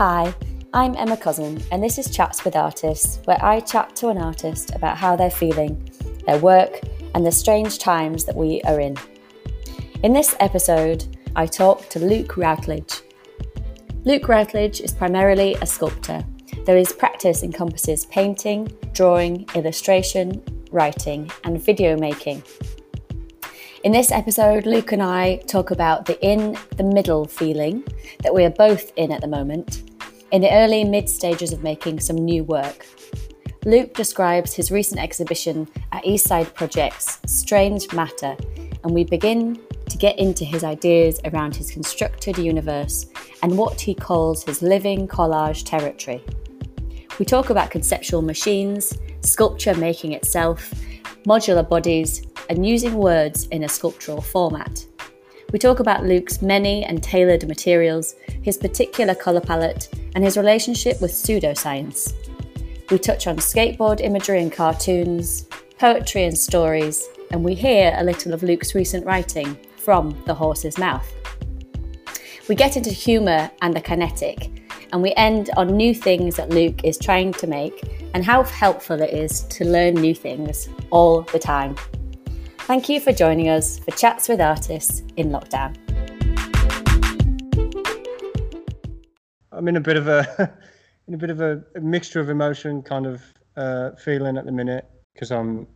[0.00, 0.34] Hi,
[0.72, 4.74] I'm Emma Cousin, and this is Chats with Artists, where I chat to an artist
[4.74, 5.90] about how they're feeling,
[6.24, 6.80] their work,
[7.14, 8.96] and the strange times that we are in.
[10.02, 11.04] In this episode,
[11.36, 13.02] I talk to Luke Routledge.
[14.06, 16.24] Luke Routledge is primarily a sculptor,
[16.64, 20.42] though his practice encompasses painting, drawing, illustration,
[20.72, 22.42] writing, and video making.
[23.84, 27.84] In this episode, Luke and I talk about the in the middle feeling
[28.22, 29.89] that we are both in at the moment,
[30.32, 32.86] in the early mid stages of making some new work.
[33.64, 38.36] Luke describes his recent exhibition at Eastside Projects, Strange Matter,
[38.84, 43.06] and we begin to get into his ideas around his constructed universe
[43.42, 46.24] and what he calls his living collage territory.
[47.18, 50.72] We talk about conceptual machines, sculpture making itself,
[51.26, 54.86] modular bodies, and using words in a sculptural format.
[55.52, 61.00] We talk about Luke's many and tailored materials, his particular colour palette, and his relationship
[61.00, 62.12] with pseudoscience.
[62.90, 65.46] We touch on skateboard imagery and cartoons,
[65.78, 70.76] poetry and stories, and we hear a little of Luke's recent writing from The Horse's
[70.76, 71.08] Mouth.
[72.48, 76.84] We get into humour and the kinetic, and we end on new things that Luke
[76.84, 81.38] is trying to make and how helpful it is to learn new things all the
[81.38, 81.76] time.
[82.58, 85.76] Thank you for joining us for Chats with Artists in Lockdown.
[89.52, 90.52] I'm in a bit of a
[91.08, 93.22] in a bit of a, a mixture of emotion kind of
[93.56, 95.66] uh, feeling at the minute because I'm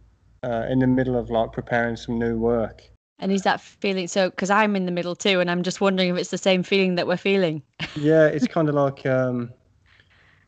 [0.43, 2.83] uh, in the middle of like preparing some new work.
[3.19, 4.31] And is that feeling so?
[4.31, 6.97] Because I'm in the middle too, and I'm just wondering if it's the same feeling
[6.97, 7.63] that we're feeling.
[7.97, 9.53] yeah, it's kind of like um,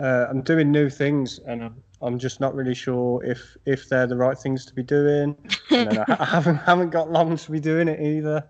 [0.01, 4.07] uh, I'm doing new things, and I'm I'm just not really sure if if they're
[4.07, 5.37] the right things to be doing.
[5.71, 8.45] and I, I haven't haven't got long to be doing it either.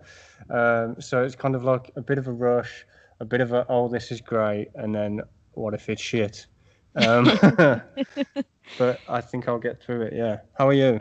[0.50, 2.86] Um, so it's kind of like a bit of a rush,
[3.20, 5.20] a bit of a oh this is great, and then
[5.52, 6.46] what if it's shit?
[6.96, 7.24] Um,
[8.78, 10.14] but I think I'll get through it.
[10.16, 10.38] Yeah.
[10.56, 10.98] How are you?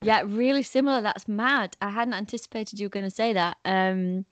[0.00, 1.02] Yeah, really similar.
[1.02, 1.76] That's mad.
[1.82, 3.56] I hadn't anticipated you were going to say that.
[3.64, 4.24] Um,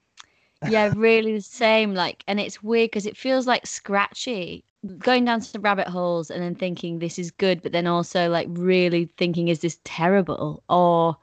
[0.69, 1.93] yeah, really the same.
[1.93, 4.65] Like, and it's weird because it feels like scratchy
[4.99, 8.29] going down to the rabbit holes and then thinking this is good, but then also
[8.29, 10.63] like really thinking, is this terrible?
[10.69, 11.17] Or,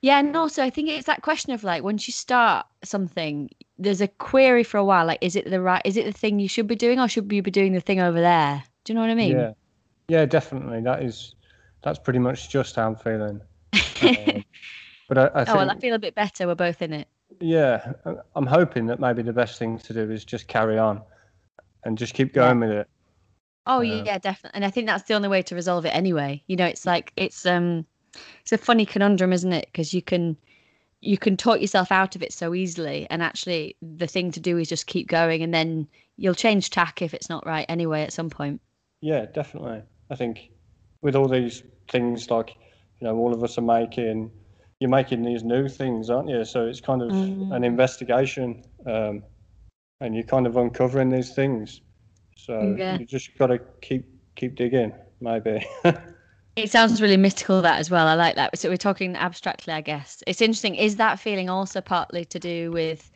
[0.00, 4.00] yeah, and also I think it's that question of like once you start something, there's
[4.00, 6.48] a query for a while like, is it the right, is it the thing you
[6.48, 8.62] should be doing or should you be doing the thing over there?
[8.84, 9.36] Do you know what I mean?
[9.36, 9.52] Yeah,
[10.08, 10.82] yeah, definitely.
[10.82, 11.34] That is,
[11.82, 13.40] that's pretty much just how I'm feeling.
[14.02, 14.44] um,
[15.08, 16.46] but I, I think, oh, well, I feel a bit better.
[16.46, 17.08] We're both in it.
[17.40, 17.92] Yeah,
[18.36, 21.02] I'm hoping that maybe the best thing to do is just carry on
[21.84, 22.66] and just keep going yeah.
[22.66, 22.88] with it.
[23.66, 24.56] Oh yeah, yeah, definitely.
[24.56, 26.42] And I think that's the only way to resolve it anyway.
[26.46, 27.84] You know, it's like it's um
[28.42, 29.68] it's a funny conundrum, isn't it?
[29.72, 30.36] Because you can
[31.00, 34.58] you can talk yourself out of it so easily and actually the thing to do
[34.58, 35.86] is just keep going and then
[36.16, 38.60] you'll change tack if it's not right anyway at some point.
[39.00, 39.82] Yeah, definitely.
[40.10, 40.50] I think
[41.02, 42.56] with all these things like
[43.00, 44.30] you know all of us are making
[44.80, 47.54] you're making these new things aren't you so it's kind of mm.
[47.54, 49.22] an investigation um,
[50.00, 51.80] and you're kind of uncovering these things.
[52.36, 52.98] So yeah.
[52.98, 54.06] you just got to keep
[54.36, 55.66] keep digging, maybe.
[56.62, 58.06] it sounds really mystical that as well.
[58.06, 58.58] I like that.
[58.58, 60.22] So we're talking abstractly, I guess.
[60.26, 60.74] It's interesting.
[60.74, 63.10] Is that feeling also partly to do with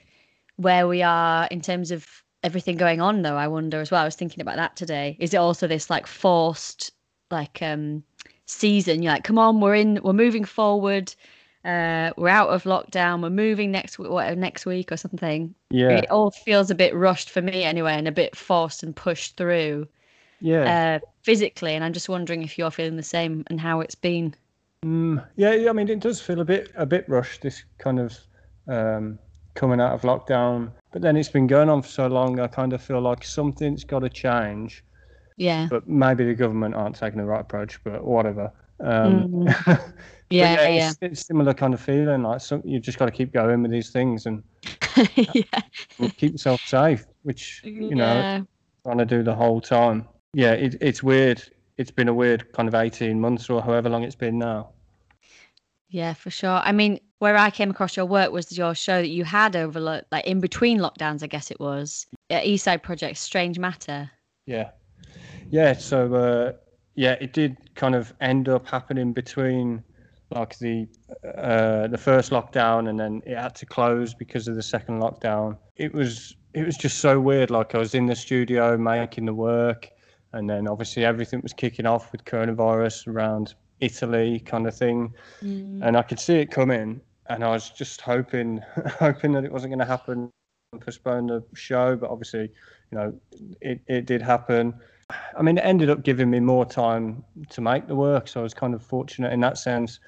[0.57, 2.07] where we are in terms of
[2.43, 3.37] everything going on, though?
[3.37, 4.03] I wonder as well.
[4.03, 5.17] I was thinking about that today.
[5.21, 6.93] Is it also this like forced
[7.31, 8.03] like um
[8.47, 9.03] season?
[9.03, 11.15] You're like, come on, we're in, we're moving forward
[11.65, 13.23] uh, we're out of lockdown.
[13.23, 15.55] We're moving next week, what, next week or something.
[15.71, 18.95] Yeah, it all feels a bit rushed for me anyway, and a bit forced and
[18.95, 19.87] pushed through.
[20.43, 23.95] Yeah, uh, physically, and I'm just wondering if you're feeling the same and how it's
[23.95, 24.35] been.
[24.85, 27.43] Mm, yeah, I mean, it does feel a bit a bit rushed.
[27.43, 28.19] This kind of
[28.67, 29.19] um,
[29.55, 32.41] coming out of lockdown, but then it's been going on for so long.
[32.41, 34.85] I kind of feel like something's got to change.
[35.37, 35.69] Yeah.
[35.71, 37.83] But maybe the government aren't taking the right approach.
[37.85, 38.53] But whatever.
[38.81, 39.73] Um, mm-hmm.
[40.31, 40.89] yeah, yeah, yeah.
[40.91, 42.23] It's, it's, similar kind of feeling.
[42.23, 44.43] Like some, you just got to keep going with these things and
[45.15, 45.61] yeah.
[46.17, 48.41] keep yourself safe, which you know, yeah.
[48.85, 50.09] trying to do the whole time.
[50.35, 51.43] Yeah, it, it's weird.
[51.77, 54.71] It's been a weird kind of eighteen months or however long it's been now.
[55.89, 56.61] Yeah, for sure.
[56.65, 59.79] I mean, where I came across your work was your show that you had over
[59.79, 64.11] like in between lockdowns, I guess it was Eastside Project, Strange Matter.
[64.47, 64.71] Yeah,
[65.51, 65.75] yeah.
[65.75, 66.53] So uh,
[66.95, 69.85] yeah, it did kind of end up happening between
[70.31, 70.89] like the
[71.37, 75.59] uh, the first lockdown and then it had to close because of the second lockdown.
[75.77, 77.51] It was it was just so weird.
[77.51, 79.89] Like I was in the studio making the work,
[80.33, 85.13] and then obviously everything was kicking off with coronavirus around Italy, kind of thing,
[85.43, 85.81] mm.
[85.83, 87.01] and I could see it coming.
[87.29, 88.61] And I was just hoping,
[88.99, 90.31] hoping that it wasn't going to happen
[90.73, 92.51] and postpone the show, but obviously,
[92.91, 93.15] you know,
[93.61, 94.75] it, it did happen.
[95.37, 98.43] I mean, it ended up giving me more time to make the work, so I
[98.43, 100.01] was kind of fortunate in that sense.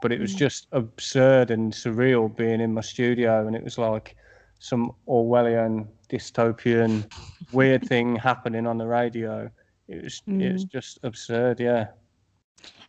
[0.00, 0.38] But it was Mm.
[0.38, 4.16] just absurd and surreal being in my studio, and it was like
[4.60, 7.10] some Orwellian dystopian
[7.52, 9.50] weird thing happening on the radio.
[9.88, 11.88] It was it was just absurd, yeah.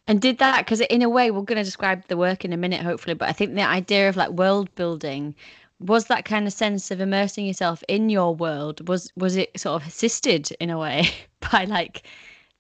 [0.07, 2.57] And did that because in a way we're going to describe the work in a
[2.57, 3.13] minute, hopefully.
[3.13, 5.35] But I think the idea of like world building
[5.79, 8.87] was that kind of sense of immersing yourself in your world.
[8.87, 11.09] Was was it sort of assisted in a way
[11.51, 12.03] by like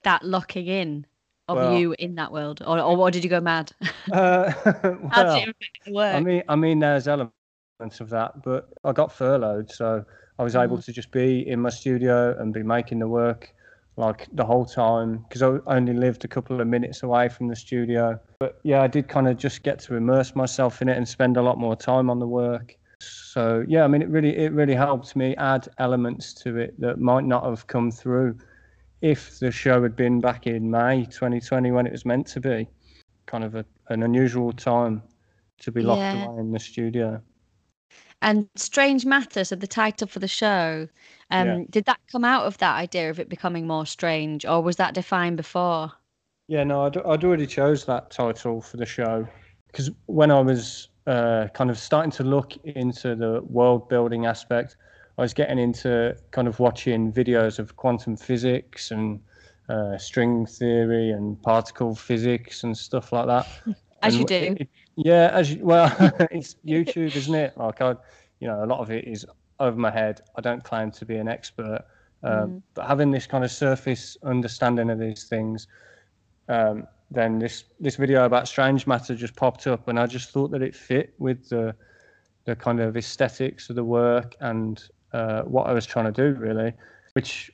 [0.03, 1.05] that locking in
[1.49, 3.71] of Well- you in that world, or or, or did you go mad?
[4.11, 4.51] Uh,
[5.15, 6.15] well, did it work?
[6.15, 10.03] I mean, I mean, there's elements of that, but I got furloughed, so
[10.39, 13.53] I was able to just be in my studio and be making the work
[13.99, 17.55] like the whole time because I only lived a couple of minutes away from the
[17.55, 18.19] studio.
[18.39, 21.35] But yeah, I did kind of just get to immerse myself in it and spend
[21.37, 22.75] a lot more time on the work.
[23.01, 26.99] So yeah, I mean, it really, it really helped me add elements to it that
[26.99, 28.37] might not have come through
[29.01, 32.67] if the show had been back in May 2020 when it was meant to be.
[33.25, 35.03] Kind of a, an unusual time
[35.59, 36.25] to be locked Yeah.
[36.25, 37.21] away in the studio.
[38.21, 40.89] And Strange Matter, so the title for the show,
[41.31, 41.63] um, Yeah.
[41.69, 44.93] did that come out of that idea of it becoming more strange, or was that
[44.93, 45.93] defined before?
[46.47, 49.27] Yeah, no, I'd, I'd already chose that title for the show
[49.67, 54.75] because when I was uh, kind of starting to look into the world building aspect,
[55.17, 59.19] I was getting into kind of watching videos of quantum physics and
[59.67, 63.47] uh, string theory and particle physics and stuff like that.
[64.01, 64.57] As And you do.
[64.57, 64.69] it- it-
[65.01, 65.95] yeah, as you, well,
[66.31, 67.57] it's YouTube, isn't it?
[67.57, 67.95] Like I,
[68.41, 69.25] you know, a lot of it is
[69.59, 70.21] over my head.
[70.35, 71.83] I don't claim to be an expert,
[72.23, 72.61] um, Mm.
[72.73, 75.67] but having this kind of surface understanding of these things,
[76.47, 80.51] um, then this this video about strange matter just popped up, and I just thought
[80.51, 81.75] that it fit with the
[82.45, 84.83] the kind of aesthetics of the work and
[85.13, 86.73] uh, what I was trying to do, really.
[87.13, 87.51] Which,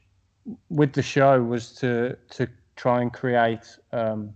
[0.70, 3.78] with the show, was to to try and create.
[3.92, 4.36] Um,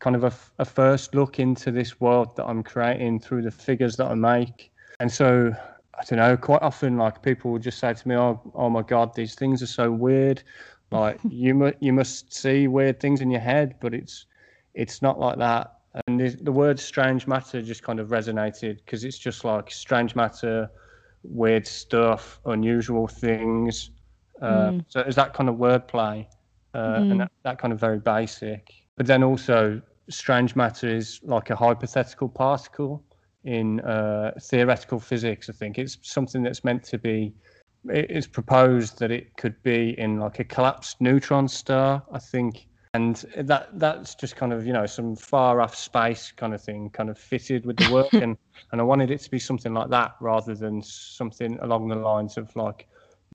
[0.00, 4.10] kind of a first look into this world that I'm creating through the figures that
[4.10, 4.70] I make.
[5.00, 5.54] And so,
[5.98, 8.82] I don't know, quite often, like people will just say to me, oh, oh my
[8.82, 10.42] God, these things are so weird.
[10.90, 14.26] Like you, mu- you must see weird things in your head, but it's,
[14.74, 15.72] it's not like that.
[16.06, 20.16] And the, the word strange matter just kind of resonated because it's just like strange
[20.16, 20.68] matter,
[21.22, 23.90] weird stuff, unusual things.
[24.42, 24.84] Uh, Mm.
[24.88, 26.26] So it's that kind of wordplay
[26.74, 27.10] uh, Mm.
[27.12, 28.68] and that, that kind of very basic.
[28.96, 29.80] But then also,
[30.10, 33.02] strange matter is like a hypothetical particle
[33.44, 35.48] in uh, theoretical physics.
[35.48, 37.32] I think it's something that's meant to be.
[37.86, 42.02] It's proposed that it could be in like a collapsed neutron star.
[42.12, 46.54] I think, and that that's just kind of you know some far off space kind
[46.54, 48.36] of thing, kind of fitted with the work, and
[48.72, 52.38] and I wanted it to be something like that rather than something along the lines
[52.38, 52.88] of like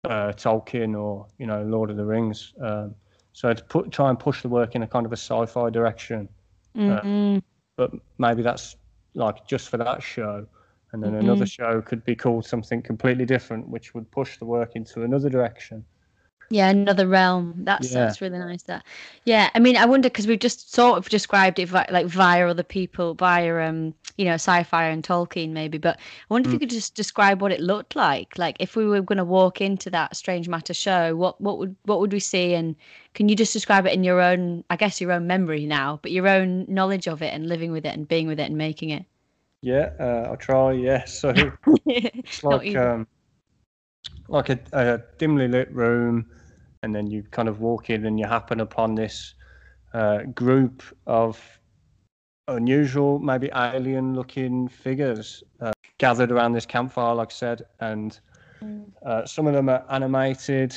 [0.06, 2.54] uh, Tolkien or you know Lord of the Rings.
[2.60, 2.96] Um,
[3.34, 6.28] so to put try and push the work in a kind of a sci-fi direction,
[6.76, 7.42] Mm.
[7.78, 8.76] but maybe that's
[9.20, 10.48] like just for that show,
[10.92, 14.76] and then another show could be called something completely different, which would push the work
[14.76, 15.86] into another direction.
[16.52, 17.54] Yeah, another realm.
[17.64, 18.00] That's Yeah.
[18.00, 18.64] that's really nice.
[18.64, 18.84] That,
[19.24, 19.52] yeah.
[19.54, 22.64] I mean, I wonder because we've just sort of described it vi- like via other
[22.64, 25.78] people, via um, you know, sci-fi and Tolkien maybe.
[25.78, 26.54] But I wonder if Mm.
[26.54, 28.36] you could just describe what it looked like.
[28.40, 31.76] Like if we were going to walk into that Strange Matter show, what what would
[31.86, 32.56] what would we see?
[32.56, 32.76] And
[33.14, 36.12] can you just describe it in your own, I guess, your own memory now, but
[36.12, 38.90] your own knowledge of it and living with it and being with it and making
[38.90, 39.06] it.
[39.62, 40.74] Yeah, uh, I'll try.
[40.74, 41.34] Yeah, so
[41.86, 43.08] it's like um,
[44.28, 46.30] like a, a dimly lit room,
[46.84, 49.34] and then you kind of walk in and you happen upon this
[49.94, 51.60] uh, group of
[52.48, 58.20] unusual, maybe alien-looking figures uh, gathered around this campfire, like I said, and
[59.06, 60.76] uh, some of them are animated.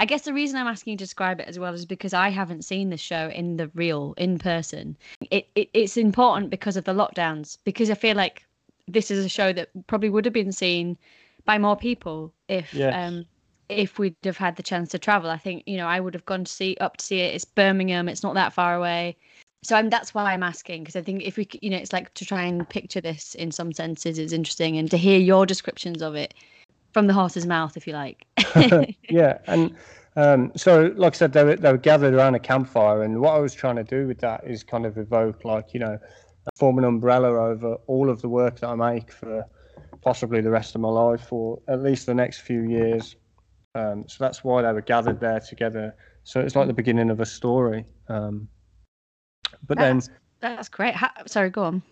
[0.00, 2.30] I guess the reason I'm asking you to describe it as well is because I
[2.30, 4.96] haven't seen the show in the real, in person.
[5.30, 7.58] It, it it's important because of the lockdowns.
[7.64, 8.46] Because I feel like
[8.88, 10.96] this is a show that probably would have been seen
[11.44, 12.94] by more people if Yes.
[12.94, 13.26] um
[13.68, 15.28] if we'd have had the chance to travel.
[15.30, 17.34] I think you know I would have gone to see up to see it.
[17.34, 18.08] It's Birmingham.
[18.08, 19.18] It's not that far away.
[19.62, 22.14] So I'm, that's why I'm asking because I think if we, you know, it's like
[22.14, 26.00] to try and picture this in some senses is interesting, and to hear your descriptions
[26.00, 26.32] of it
[26.92, 28.26] from the horse's mouth, if you like.
[29.08, 29.76] yeah, and
[30.16, 33.34] um, so like I said, they were, they were gathered around a campfire, and what
[33.34, 35.98] I was trying to do with that is kind of evoke, like you know,
[36.56, 39.44] form an umbrella over all of the work that I make for
[40.02, 43.16] possibly the rest of my life, or at least the next few years.
[43.74, 45.94] Um, so that's why they were gathered there together.
[46.24, 47.84] So it's like the beginning of a story.
[48.08, 48.48] Um,
[49.66, 50.94] but then That's, that's great.
[50.94, 51.82] Ha- sorry, go on.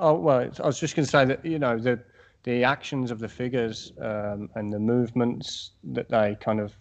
[0.00, 2.00] Oh well, I was just going to say that you know the
[2.48, 6.72] the actions of the figures um, and the movements that they kind of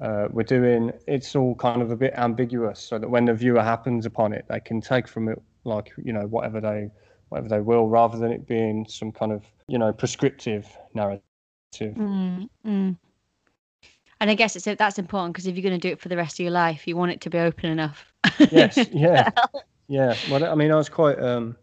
[0.00, 3.62] uh, were doing, it's all kind of a bit ambiguous, so that when the viewer
[3.62, 6.90] happens upon it, they can take from it like you know whatever they
[7.28, 11.22] whatever they will, rather than it being some kind of you know prescriptive narrative.
[11.82, 12.96] Mm, mm.
[14.18, 16.16] And I guess it's that's important because if you're going to do it for the
[16.16, 18.10] rest of your life, you want it to be open enough.
[18.50, 19.28] yes, yeah,
[19.88, 20.16] yeah.
[20.30, 21.54] Well, I mean, I was quite um,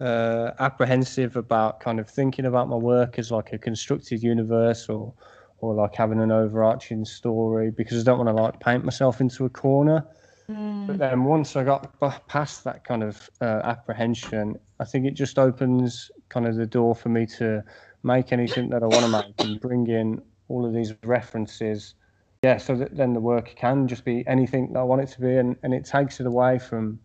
[0.00, 5.14] uh, apprehensive about kind of thinking about my work as like a constructed universe or
[5.60, 9.46] or like having an overarching story because I don't want to like paint myself into
[9.46, 10.06] a corner.
[10.50, 10.86] Mm.
[10.86, 11.98] But then once I got
[12.28, 16.94] past that kind of uh, apprehension, I think it just opens kind of the door
[16.94, 17.64] for me to
[18.02, 21.94] make anything that I want to make and bring in all of these references.
[22.42, 25.20] Yeah, so that then the work can just be anything that I want it to
[25.20, 27.00] be, and, and it takes it away from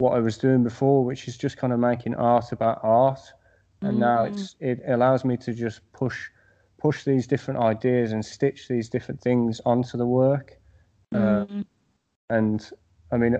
[0.00, 3.20] what I was doing before, which is just kind of making art about art.
[3.82, 4.00] And mm.
[4.00, 6.28] now it's it allows me to just push
[6.78, 10.58] push these different ideas and stitch these different things onto the work.
[11.14, 11.60] Mm.
[11.60, 11.62] Uh,
[12.30, 12.70] and
[13.12, 13.36] I mean,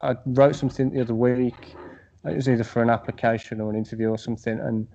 [0.00, 1.74] I wrote something the other week.
[2.24, 4.86] It was either for an application or an interview or something, and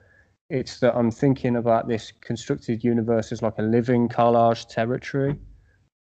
[0.49, 5.39] it's that I'm thinking about this constructed universe as like a living collage territory.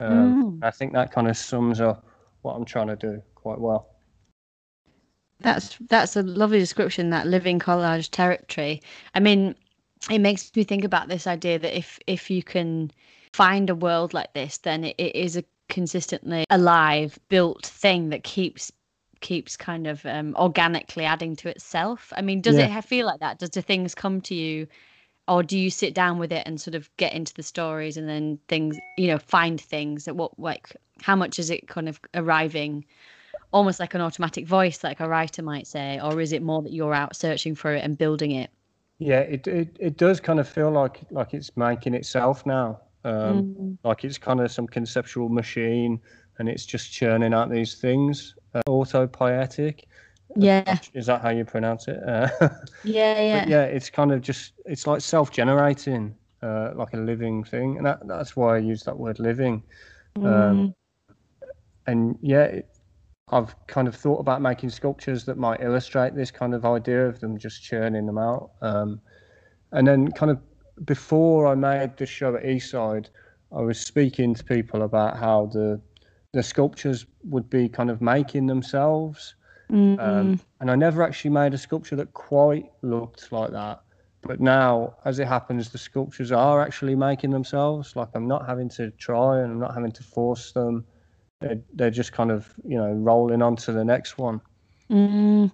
[0.01, 0.65] Um, mm.
[0.67, 2.07] I think that kind of sums up
[2.43, 3.94] what I'm trying to do quite well.
[5.41, 7.11] That's that's a lovely description.
[7.11, 8.83] That living collage territory.
[9.15, 9.55] I mean,
[10.11, 12.91] it makes me think about this idea that if if you can
[13.33, 18.23] find a world like this, then it, it is a consistently alive, built thing that
[18.23, 18.71] keeps
[19.21, 22.13] keeps kind of um, organically adding to itself.
[22.17, 22.79] I mean, does yeah.
[22.79, 23.39] it feel like that?
[23.39, 24.67] Does the things come to you,
[25.27, 28.09] or do you sit down with it and sort of get into the stories and
[28.09, 32.01] then things, you know, find things that what like how much is it kind of
[32.15, 32.85] arriving?
[33.55, 36.73] Almost like an automatic voice, like a writer might say, or is it more that
[36.73, 38.51] you're out searching for it and building it?
[38.99, 42.81] Yeah, it it, it does kind of feel like like it's making itself now.
[43.05, 43.79] Um, mm.
[43.85, 46.01] Like it's kind of some conceptual machine,
[46.39, 48.35] and it's just churning out these things.
[48.55, 49.85] Uh, autopoietic.
[50.37, 50.79] Yeah.
[50.95, 52.03] Is that how you pronounce it?
[52.03, 52.29] Uh,
[52.85, 53.47] yeah, yeah.
[53.47, 58.07] yeah, it's kind of just it's like self-generating, uh, like a living thing, and that,
[58.09, 59.63] that's why I use that word living.
[60.17, 60.27] Mm.
[60.27, 60.75] Um,
[61.87, 62.69] and yeah, it,
[63.31, 67.21] I've kind of thought about making sculptures that might illustrate this kind of idea of
[67.21, 68.51] them just churning them out.
[68.61, 69.01] Um,
[69.73, 70.41] and then, kind of
[70.85, 73.09] before I made the show at Eastside,
[73.51, 75.81] I was speaking to people about how the
[76.33, 79.37] the sculptures would be kind of making themselves.
[79.71, 80.01] Mm-hmm.
[80.01, 83.83] Um, and I never actually made a sculpture that quite looked like that.
[84.23, 87.95] But now, as it happens, the sculptures are actually making themselves.
[87.95, 90.85] Like I'm not having to try and I'm not having to force them
[91.45, 94.41] they're, they're just kind of you know rolling on to the next one.
[94.91, 95.51] Mm.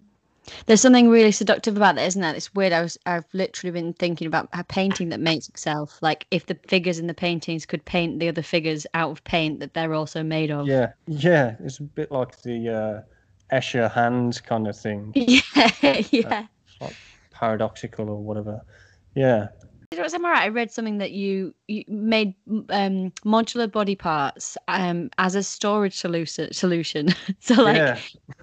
[0.67, 2.35] There's something really seductive about that, isn't there?
[2.35, 2.73] It's weird.
[2.73, 5.99] I was I've literally been thinking about a painting that makes itself.
[6.01, 9.61] Like if the figures in the paintings could paint the other figures out of paint
[9.61, 10.67] that they're also made of.
[10.67, 11.57] Yeah, yeah.
[11.61, 12.69] It's a bit like the
[13.53, 15.13] uh, Escher hands kind of thing.
[15.15, 16.47] Yeah, yeah.
[16.81, 16.97] Uh, like
[17.31, 18.61] paradoxical or whatever.
[19.15, 19.49] Yeah
[19.99, 20.43] was am I right?
[20.43, 22.35] I read something that you, you made
[22.69, 26.53] um, modular body parts um, as a storage solution.
[26.53, 27.09] Solution.
[27.41, 27.99] so like yeah.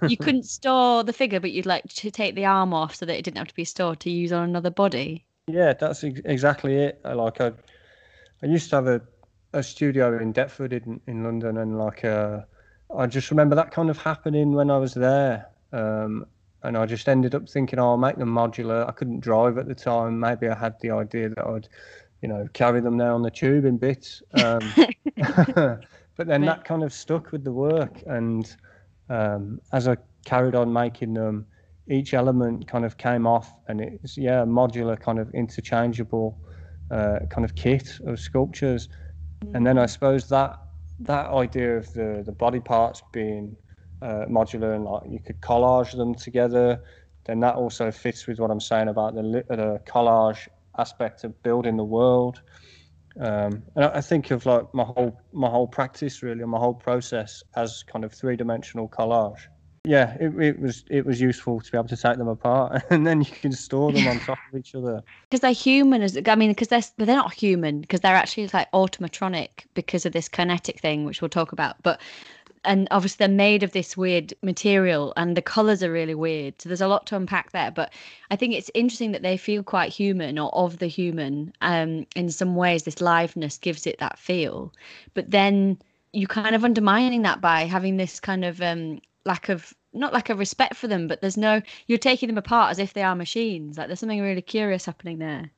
[0.10, 3.18] you couldn't store the figure, but you'd like to take the arm off so that
[3.18, 5.26] it didn't have to be stored to use on another body.
[5.48, 7.00] Yeah, that's ex- exactly it.
[7.06, 7.54] I, like I,
[8.44, 9.02] I used to have a,
[9.54, 12.42] a studio in Deptford in, in London, and like uh,
[12.94, 15.48] I just remember that kind of happening when I was there.
[15.72, 16.26] Um,
[16.68, 18.88] and I just ended up thinking, oh, I'll make them modular.
[18.88, 20.20] I couldn't drive at the time.
[20.20, 21.70] Maybe I had the idea that I'd,
[22.22, 24.22] you know, carry them there on the tube in bits.
[24.44, 24.60] Um,
[25.16, 28.04] but then that kind of stuck with the work.
[28.06, 28.54] And
[29.10, 29.96] um, as I
[30.26, 31.46] carried on making them,
[31.88, 36.38] each element kind of came off, and it's yeah, modular kind of interchangeable
[36.92, 38.90] uh, kind of kit of sculptures.
[39.54, 39.90] And then I mm.
[39.90, 40.60] suppose that
[41.00, 43.56] that idea of the the body parts being
[44.02, 46.82] uh, modular and like you could collage them together.
[47.26, 51.76] Then that also fits with what I'm saying about the, the collage aspect of building
[51.78, 52.42] the world.
[53.20, 56.74] Um, and I, I think of like my whole my whole practice really, my whole
[56.74, 59.42] process as kind of three dimensional collage.
[59.88, 63.08] Yeah, it, it was it was useful to be able to take them apart, and
[63.08, 65.02] then you can store them on top of each other.
[65.30, 68.50] Because they're human, as I mean, because they're but they're not human because they're actually
[68.54, 71.82] like automatronic because of this kinetic thing, which we'll talk about.
[71.84, 72.02] But
[72.68, 76.62] and obviously they're made of this weird material and the colors are really weird.
[76.62, 77.94] So there's a lot to unpack there but
[78.30, 82.30] i think it's interesting that they feel quite human or of the human um in
[82.30, 84.74] some ways this liveness gives it that feel.
[85.14, 85.80] But then
[86.14, 90.30] you kind of undermining that by having this kind of um lack of not like
[90.30, 93.16] a respect for them but there's no you're taking them apart as if they are
[93.16, 93.78] machines.
[93.78, 95.52] Like there's something really curious happening there.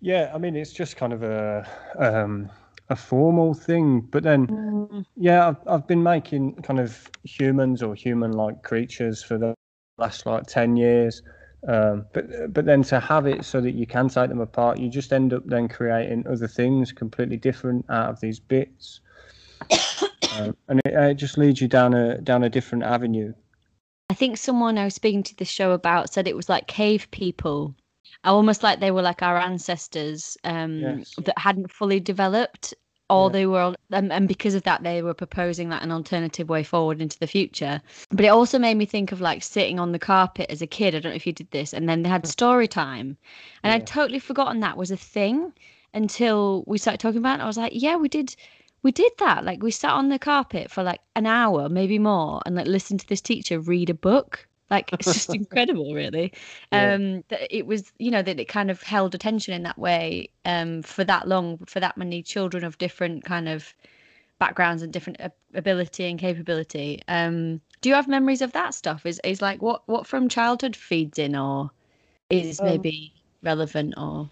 [0.00, 1.68] Yeah, I mean, it's just kind of a
[1.98, 2.50] um,
[2.90, 7.94] a formal thing, but then Mm, yeah, I've I've been making kind of humans or
[7.94, 9.54] human-like creatures for the
[9.98, 11.22] last like ten years.
[11.68, 14.88] Um, but but then to have it so that you can take them apart, you
[14.88, 19.00] just end up then creating other things completely different out of these bits,
[19.70, 23.32] um, and it, it just leads you down a down a different avenue.
[24.08, 27.08] I think someone I was speaking to this show about said it was like cave
[27.10, 27.74] people,
[28.24, 31.14] almost like they were like our ancestors um, Yes.
[31.18, 32.74] that hadn't fully developed,
[33.10, 33.32] or Yeah.
[33.32, 37.02] they were, um, and because of that, they were proposing like an alternative way forward
[37.02, 37.82] into the future.
[38.10, 40.94] But it also made me think of like sitting on the carpet as a kid.
[40.94, 43.16] I don't know if you did this, and then they had story time,
[43.62, 43.74] and Yeah.
[43.76, 45.52] I'd totally forgotten that was a thing
[45.92, 47.42] until we started talking about it.
[47.42, 48.36] I was like, yeah, we did.
[48.82, 49.44] We did that.
[49.44, 53.00] Like we sat on the carpet for like an hour, maybe more, and like listened
[53.00, 54.46] to this teacher read a book.
[54.70, 56.32] Like it's just incredible, really.
[56.70, 56.94] Yeah.
[56.94, 60.30] Um, that it was, you know, that it kind of held attention in that way
[60.44, 63.74] um, for that long, for that many children of different kind of
[64.38, 65.20] backgrounds and different
[65.54, 67.02] ability and capability.
[67.08, 69.06] Um, do you have memories of that stuff?
[69.06, 71.70] Is is like what what from childhood feeds in, or
[72.30, 74.30] is Um, maybe relevant, or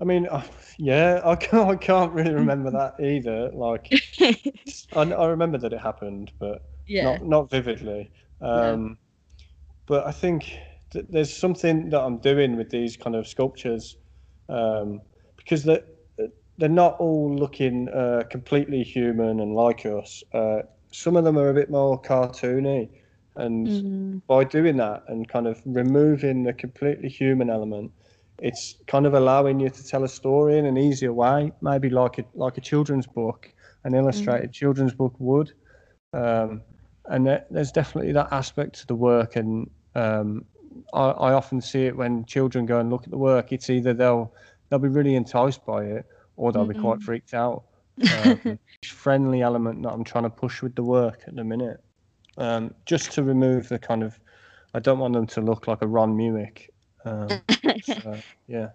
[0.00, 0.44] I mean, uh,
[0.78, 3.50] yeah, I can't, I can't really remember that either.
[3.52, 3.94] Like,
[4.94, 8.10] I, I remember that it happened, but yeah, not not vividly.
[8.40, 8.98] Um,
[9.86, 10.58] But I think
[10.92, 13.96] th- there's something that I'm doing with these kind of sculptures
[14.48, 15.00] um,
[15.36, 15.84] because they're,
[16.58, 20.22] they're not all looking uh, completely human and like us.
[20.32, 22.88] Uh, some of them are a bit more cartoony,
[23.36, 27.92] and Mm, by doing that and kind of removing the completely human element,
[28.38, 32.18] it's kind of allowing you to tell a story in an easier way, maybe like
[32.18, 33.52] a like a children's book,
[33.84, 35.52] an illustrated children's book would.
[36.12, 36.62] Um,
[37.08, 40.44] and there, there's definitely that aspect to the work, and um,
[40.92, 43.52] I, I often see it when children go and look at the work.
[43.52, 44.32] It's either they'll
[44.68, 47.64] they'll be really enticed by it, or they'll be quite freaked out.
[48.24, 51.82] Um, friendly element that I'm trying to push with the work at the minute
[52.38, 54.18] um, just to remove the kind of
[54.74, 56.68] I don't want them to look like a Ron Mueck.
[57.04, 57.28] Um,
[57.82, 58.16] so,
[58.46, 58.68] yeah,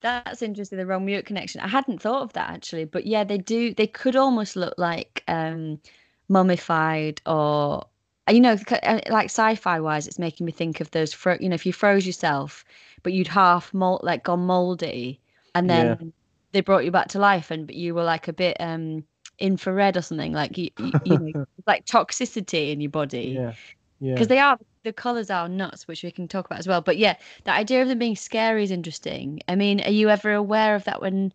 [0.00, 0.78] That's interesting.
[0.78, 1.60] The Ron Mueck connection.
[1.60, 3.72] I hadn't thought of that actually, but yeah, they do.
[3.74, 5.80] They could almost look like um,
[6.28, 7.86] mummified, or
[8.28, 11.12] uh, you know, uh, like sci-fi wise, it's making me think of those.
[11.12, 12.64] Fro- you know, if you froze yourself,
[13.02, 15.20] but you'd half mold, like gone moldy,
[15.54, 15.96] and Yeah.
[15.98, 16.12] then
[16.52, 19.04] they brought you back to life, and but you were like a bit um
[19.38, 21.32] infrared or something, like you, you, you know,
[21.66, 23.52] like toxicity in your body yeah,
[24.00, 24.14] yeah.
[24.14, 26.96] because they are the colors are nuts which we can talk about as well but
[26.98, 30.74] yeah the idea of them being scary is interesting i mean are you ever aware
[30.74, 31.32] of that when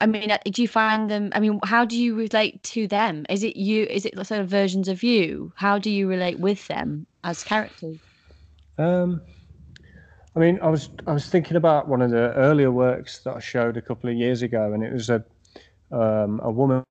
[0.00, 3.24] i mean uh, do you find them i mean how do you relate to them?
[3.28, 5.52] Is it you is it sort of versions of you?
[5.56, 7.98] How do you relate with them as characters?
[8.78, 9.22] Um,
[10.36, 13.40] I mean, I was I was thinking about one of the earlier works that I
[13.40, 15.24] showed a couple of years ago, and it was a
[15.90, 16.84] um, a woman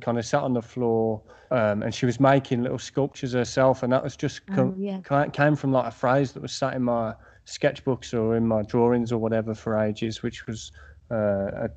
[0.00, 3.92] kind of sat on the floor, um, and she was making little sculptures herself, and
[3.92, 5.28] that was just co- Oh, yeah.
[5.30, 7.14] came from like a phrase that was sat in my
[7.46, 10.72] sketchbooks or in my drawings or whatever for ages, which was
[11.10, 11.70] uh, a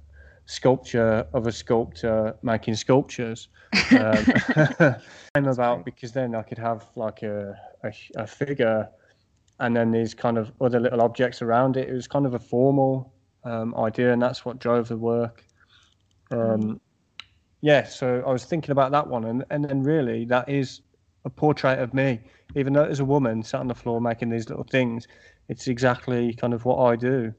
[0.45, 3.49] sculpture of a sculptor making sculptures.
[3.91, 4.23] Um,
[5.33, 8.87] came about because then I could have like a, a, a figure
[9.59, 11.89] and then these kind of other little objects around it.
[11.89, 15.43] It was kind of a formal um, idea, and that's what drove the work.
[16.31, 16.79] Um,
[17.61, 20.81] yeah, so I was thinking about that one, and, and then really that is
[21.25, 22.19] a portrait of me.
[22.55, 25.07] Even though there's a woman sat on the floor making these little things,
[25.49, 27.33] it's exactly kind of what I do.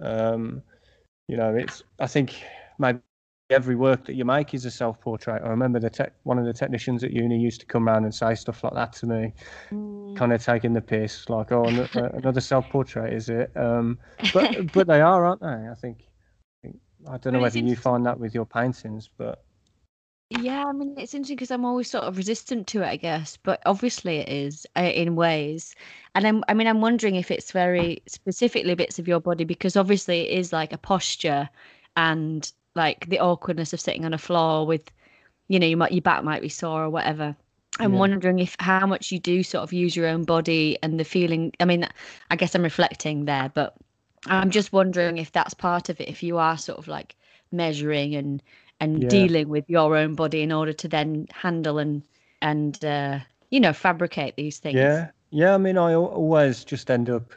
[0.00, 0.62] Um,
[1.28, 2.42] you know, it's I think
[2.78, 3.00] maybe
[3.50, 5.42] every work that you make is a self-portrait.
[5.44, 8.14] I remember the tech, one of the technicians at uni used to come around and
[8.14, 9.32] say stuff like that to me
[10.16, 11.64] kind of taking the piss, like, oh,
[11.96, 13.52] uh, another self-portrait, is it?
[13.56, 13.98] Um,
[14.34, 15.68] but but they are, aren't they?
[15.70, 16.08] I think.
[17.08, 19.45] I, don't know Well, whether you find that with your paintings, but
[20.30, 23.36] Yeah, I mean, it's interesting because I'm always sort of resistant to it, I guess,
[23.36, 25.74] but obviously it is uh, in ways.
[26.16, 29.76] And I'm, I mean, I'm wondering if it's very specifically bits of your body because
[29.76, 31.48] obviously it is like a posture
[31.96, 34.90] and like the awkwardness of sitting on a floor with,
[35.48, 37.36] you know, you might, your back might be sore or whatever.
[37.78, 37.98] I'm Yeah.
[37.98, 41.52] wondering if how much you do sort of use your own body and the feeling.
[41.60, 41.88] I mean,
[42.30, 43.76] I guess I'm reflecting there, but
[44.26, 46.08] I'm just wondering if that's part of it.
[46.08, 47.16] If you are sort of like
[47.52, 48.42] measuring and
[48.80, 49.08] and Yeah.
[49.08, 52.02] dealing with your own body in order to then handle and
[52.42, 55.04] and uh, you know fabricate these things.
[55.04, 55.54] yeah, yeah.
[55.54, 57.32] I mean, I always just end up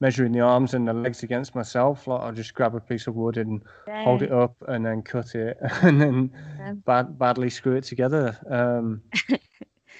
[0.00, 2.06] measuring the arms and the legs against myself.
[2.06, 3.62] Like I'll just grab a piece of wood and
[3.98, 6.74] hold it up and then cut it and then Yeah.
[6.84, 8.36] bad, badly screw it together.
[8.50, 9.02] Um,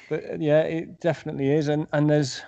[0.09, 2.43] but uh, yeah, it definitely is, and and there's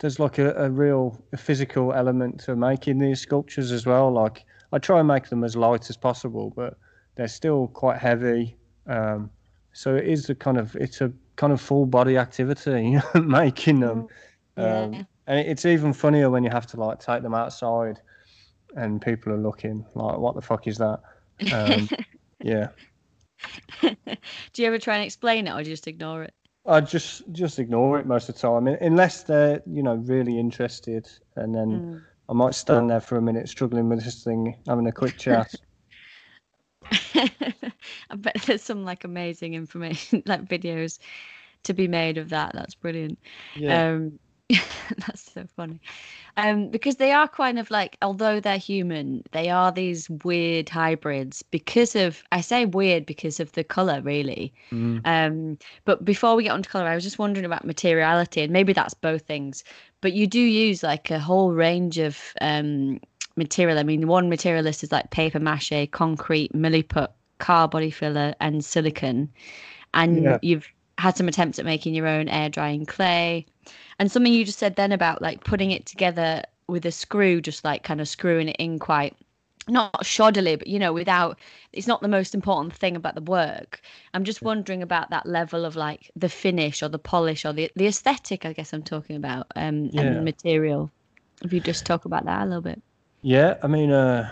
[0.00, 4.10] there's like a, a real physical element to making these sculptures as well.
[4.12, 6.76] Like I try and make them as light as possible, but
[7.16, 8.56] they're still quite heavy.
[8.86, 9.30] Um,
[9.72, 14.08] so it is a kind of it's a kind of full body activity making them.
[14.56, 15.04] Um, Yeah.
[15.26, 18.00] and it's even funnier when you have to like take them outside,
[18.76, 21.00] and people are looking like, "What the fuck is that?"
[21.52, 21.88] Um,
[22.42, 22.68] yeah,
[24.52, 26.34] Do you ever try and explain it or just ignore it?
[26.66, 31.08] I just just ignore it most of the time, unless they're you know really interested,
[31.36, 32.00] and then Mm.
[32.28, 35.52] I might stand there for a minute struggling with this thing, having a quick chat.
[37.14, 40.98] I bet there's some like amazing information, like videos
[41.64, 42.52] to be made of that.
[42.54, 43.18] That's brilliant.
[43.54, 44.18] yeah, Um,
[44.50, 45.80] that's so funny.
[46.36, 51.42] Um, because they are kind of like, although they're human, they are these weird hybrids
[51.42, 54.52] because of, I say weird because of the color, really.
[54.72, 55.00] Mm.
[55.04, 58.72] Um, but before we get onto color, I was just wondering about materiality, and maybe
[58.72, 59.64] that's both things.
[60.00, 63.00] But you do use like a whole range of um,
[63.36, 63.78] material.
[63.78, 68.64] I mean, one material list is like paper mache, concrete, milliput, car body filler, and
[68.64, 69.30] silicon.
[69.94, 70.38] And Yeah.
[70.42, 73.46] you've had some attempts at making your own air drying clay.
[73.98, 77.64] And something you just said then about like putting it together with a screw, just
[77.64, 79.16] like kind of screwing it in quite
[79.68, 81.38] not shoddily, but you know, without
[81.72, 83.80] it's not the most important thing about the work.
[84.14, 87.70] I'm just wondering about that level of like the finish or the polish or the
[87.76, 90.00] the aesthetic, I guess I'm talking about, um, Yeah.
[90.02, 90.90] and material.
[91.42, 92.82] If you just talk about that a little bit.
[93.22, 93.56] Yeah.
[93.62, 94.30] I mean, uh,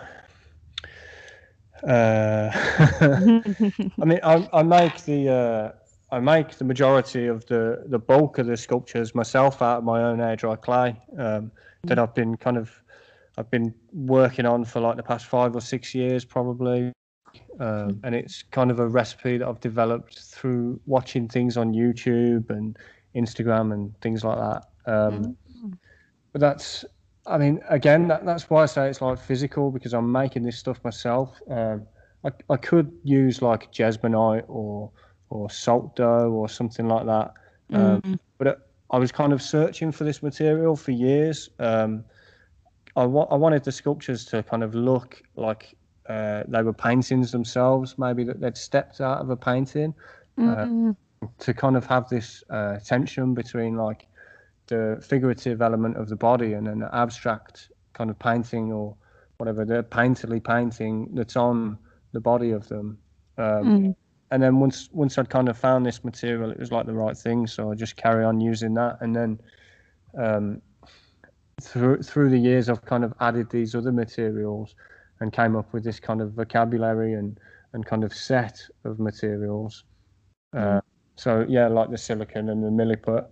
[1.86, 5.72] uh, I mean, I, I make the uh,
[6.14, 10.02] I make the majority of the the bulk of the sculptures myself out of my
[10.02, 11.50] own air dry clay um,
[11.84, 12.70] that I've been kind of
[13.36, 16.92] I've been working on for like the past five or six years probably,
[17.60, 22.50] um, and it's kind of a recipe that I've developed through watching things on YouTube
[22.50, 22.76] and
[23.14, 24.62] Instagram and things like that.
[24.86, 25.36] Um,
[26.32, 26.84] But that's
[27.28, 30.58] I mean, again, that, that's why I say it's like physical because I'm making this
[30.58, 31.40] stuff myself.
[31.50, 31.82] Um,
[32.24, 34.90] I, I could use like Jesmonite or
[35.30, 37.32] or salt dough or something like that.
[37.72, 38.18] Um, Mm.
[38.38, 38.58] But it,
[38.90, 41.50] I was kind of searching for this material for years.
[41.58, 42.04] Um,
[42.96, 45.76] I, wa- I wanted the sculptures to kind of look like
[46.08, 49.94] uh, they were paintings themselves, maybe that they'd stepped out of a painting
[50.38, 50.96] Mm.
[51.40, 54.06] to kind of have this uh, tension between like
[54.68, 58.96] the figurative element of the body and an abstract kind of painting or
[59.38, 61.78] whatever the painterly painting that's on
[62.12, 62.98] the body of them.
[63.36, 63.96] Um, Mm.
[64.30, 67.16] And then once once I'd kind of found this material, it was like the right
[67.16, 68.98] thing, so I just carry on using that.
[69.00, 69.40] And then
[70.18, 70.60] um,
[71.62, 74.74] through through the years, I've kind of added these other materials
[75.20, 77.40] and came up with this kind of vocabulary and
[77.72, 79.84] and kind of set of materials.
[80.54, 80.80] Uh,
[81.16, 83.26] so yeah, like the silicon and the milliput,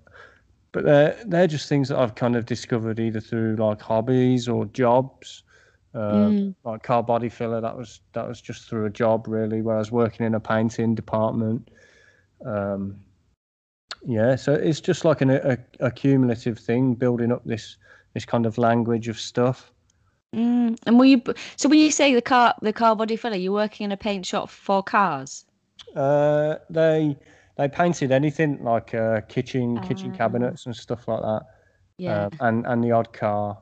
[0.72, 4.66] but they're they're just things that I've kind of discovered either through like hobbies or
[4.66, 5.42] jobs.
[5.94, 6.54] Um, Mm.
[6.64, 9.78] Like car body filler, that was that was just through a job really, where I
[9.78, 11.70] was working in a painting department.
[12.44, 13.00] Um,
[14.04, 17.78] yeah, so it's just like an a, a cumulative thing, building up this
[18.12, 19.72] this kind of language of stuff.
[20.34, 20.76] Mm.
[20.86, 21.22] And were you
[21.56, 24.26] so when you say the car the car body filler, you're working in a paint
[24.26, 25.46] shop for cars?
[25.94, 27.16] Uh, they
[27.56, 30.16] they painted anything like uh, kitchen kitchen Ah.
[30.16, 31.42] cabinets and stuff like that.
[31.98, 32.24] Yeah.
[32.26, 33.58] um, and and the odd car.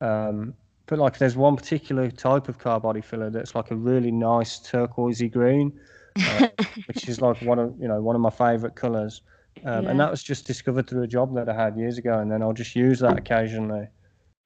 [0.00, 0.54] Um,
[0.86, 4.58] but like, there's one particular type of car body filler that's like a really nice
[4.60, 5.72] turquoisey green,
[6.18, 6.48] uh,
[6.86, 9.22] which is like one of you know one of my favourite colours.
[9.64, 9.90] Um, Yeah.
[9.90, 12.42] And that was just discovered through a job that I had years ago, and then
[12.42, 13.86] I'll just use that occasionally.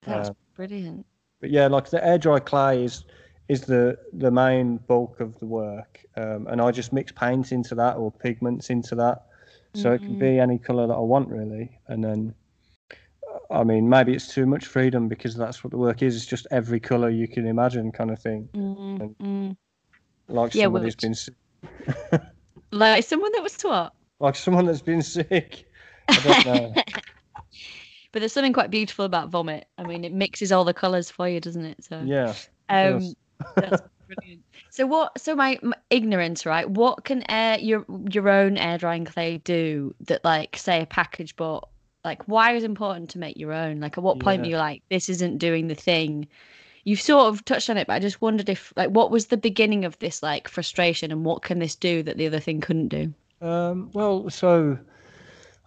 [0.05, 1.05] That's uh, brilliant.
[1.41, 3.05] But yeah, like the air dry clay is
[3.49, 7.75] is the the main bulk of the work, um, and I just mix paint into
[7.75, 9.25] that or pigments into that,
[9.73, 11.77] so it can be any color that I want really.
[11.87, 12.33] And then,
[13.51, 16.15] I mean, maybe it's too much freedom because that's what the work is.
[16.15, 18.47] It's just every color you can imagine, kind of thing.
[18.53, 19.57] Mm, and- mm.
[20.27, 21.33] Like Yeah, somebody's been sick,
[22.71, 23.95] Like someone that was taught.
[24.19, 25.65] like someone that's been sick.
[26.07, 26.73] I don't know.
[28.11, 29.67] But there's something quite beautiful about vomit.
[29.77, 31.83] I mean, it mixes all the colours for you, doesn't it?
[31.83, 32.33] So yeah.
[32.69, 33.15] um, does.
[33.55, 34.41] That's brilliant.
[34.69, 35.19] So what?
[35.19, 36.69] So my, my ignorance, right?
[36.69, 41.35] What can air your your own air drying clay do that, like, say, a package
[41.35, 41.67] bought?
[42.05, 43.79] Like, why is it important to make your own?
[43.79, 44.45] Like, at what point Yeah.
[44.45, 46.27] were you like, this isn't doing the thing?
[46.85, 49.37] You've sort of touched on it, but I just wondered if, like, what was the
[49.37, 52.87] beginning of this like frustration, and what can this do that the other thing couldn't
[52.87, 53.13] do?
[53.41, 54.77] Um, well, so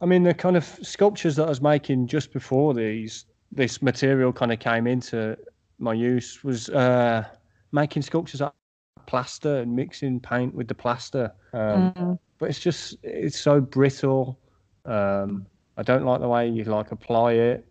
[0.00, 4.32] I mean, the kind of sculptures that I was making just before these, this material
[4.32, 5.36] kind of came into
[5.78, 7.24] my use was uh,
[7.72, 8.54] making sculptures out
[8.96, 11.32] of plaster and mixing paint with the plaster.
[11.52, 12.18] Um, Mm.
[12.38, 14.38] But it's just it's so brittle.
[14.84, 17.66] Um, I don't like the way you like apply it.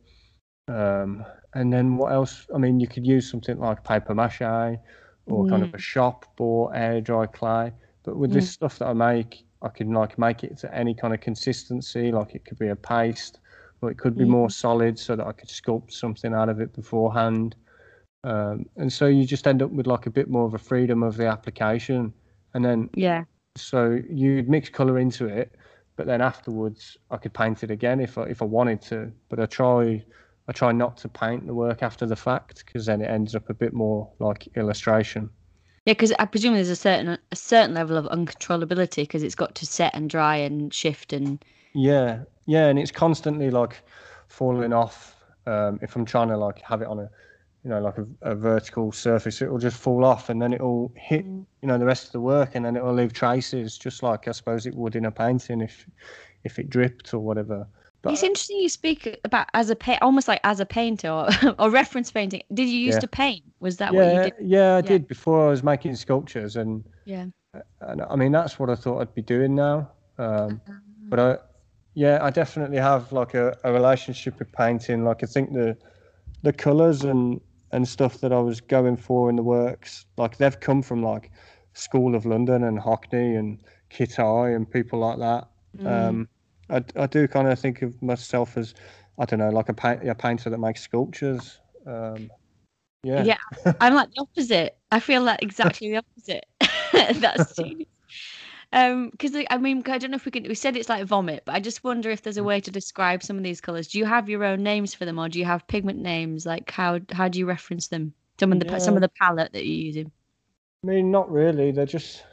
[0.67, 2.47] Um, and then what else?
[2.55, 4.79] I mean, you could use something like paper mache
[5.27, 7.73] or kind of a shop bought air dry clay.
[8.03, 11.13] But with this stuff that I make, I can like make it to any kind
[11.13, 12.11] of consistency.
[12.11, 13.39] Like it could be a paste,
[13.81, 16.73] or it could be more solid, so that I could sculpt something out of it
[16.73, 17.55] beforehand.
[18.23, 21.03] Um, and so you just end up with like a bit more of a freedom
[21.03, 22.13] of the application.
[22.53, 23.25] And then Yeah.
[23.55, 25.55] so you'd mix color into it,
[25.95, 29.11] but then afterwards I could paint it again if I, if I wanted to.
[29.29, 30.03] But I try
[30.47, 33.49] I try not to paint the work after the fact because then it ends up
[33.49, 35.29] a bit more like illustration.
[35.85, 39.55] Yeah, because I presume there's a certain a certain level of uncontrollability because it's got
[39.55, 43.81] to set and dry and shift and Yeah, yeah, and it's constantly like
[44.27, 45.15] falling off.
[45.47, 47.09] Um, if I'm trying to like have it on a,
[47.63, 50.61] you know, like a, a vertical surface, it will just fall off, and then it
[50.61, 53.77] will hit, you know, the rest of the work, and then it will leave traces,
[53.77, 55.85] just like I suppose it would in a painting if,
[56.43, 57.67] if it dripped or whatever.
[58.01, 61.29] But it's interesting you speak about as a pa- almost like as a painter or,
[61.59, 62.41] or reference painting.
[62.51, 63.01] Did you used Yeah.
[63.01, 63.43] to paint?
[63.59, 64.33] Was that what you yeah, did?
[64.41, 64.81] yeah, I Yeah.
[64.81, 67.27] did before I was making sculptures, and Yeah.
[67.81, 69.91] and I mean that's what I thought I'd be doing now.
[70.17, 70.79] Um, Uh-huh.
[71.09, 71.37] but I,
[71.93, 75.03] yeah, I definitely have like a, a relationship with painting.
[75.03, 75.77] Like I think the
[76.41, 77.39] the colours and
[77.71, 81.31] and stuff that I was going for in the works, like they've come from like
[81.73, 85.47] School of London and Hockney and Kitaj and people like that.
[85.77, 85.87] Mm.
[85.87, 86.29] Um,
[86.69, 88.73] I, I do kind of think of myself as
[89.19, 91.59] I don't know, like a, paint, a painter that makes sculptures.
[91.85, 92.29] Um,
[93.03, 93.23] yeah.
[93.23, 93.73] Yeah.
[93.79, 94.77] I'm like the opposite.
[94.91, 96.45] I feel like exactly the opposite.
[97.21, 97.87] That's genius.
[98.73, 100.43] Um, because I mean, I don't know if we can.
[100.43, 103.21] We said it's like vomit, but I just wonder if there's a way to describe
[103.21, 103.89] some of these colors.
[103.89, 106.45] Do you have your own names for them, or do you have pigment names?
[106.45, 108.13] Like how how do you reference them?
[108.39, 110.11] Some of the pa- some of the palette that you're using.
[110.83, 111.71] I mean, not really.
[111.71, 112.23] They're just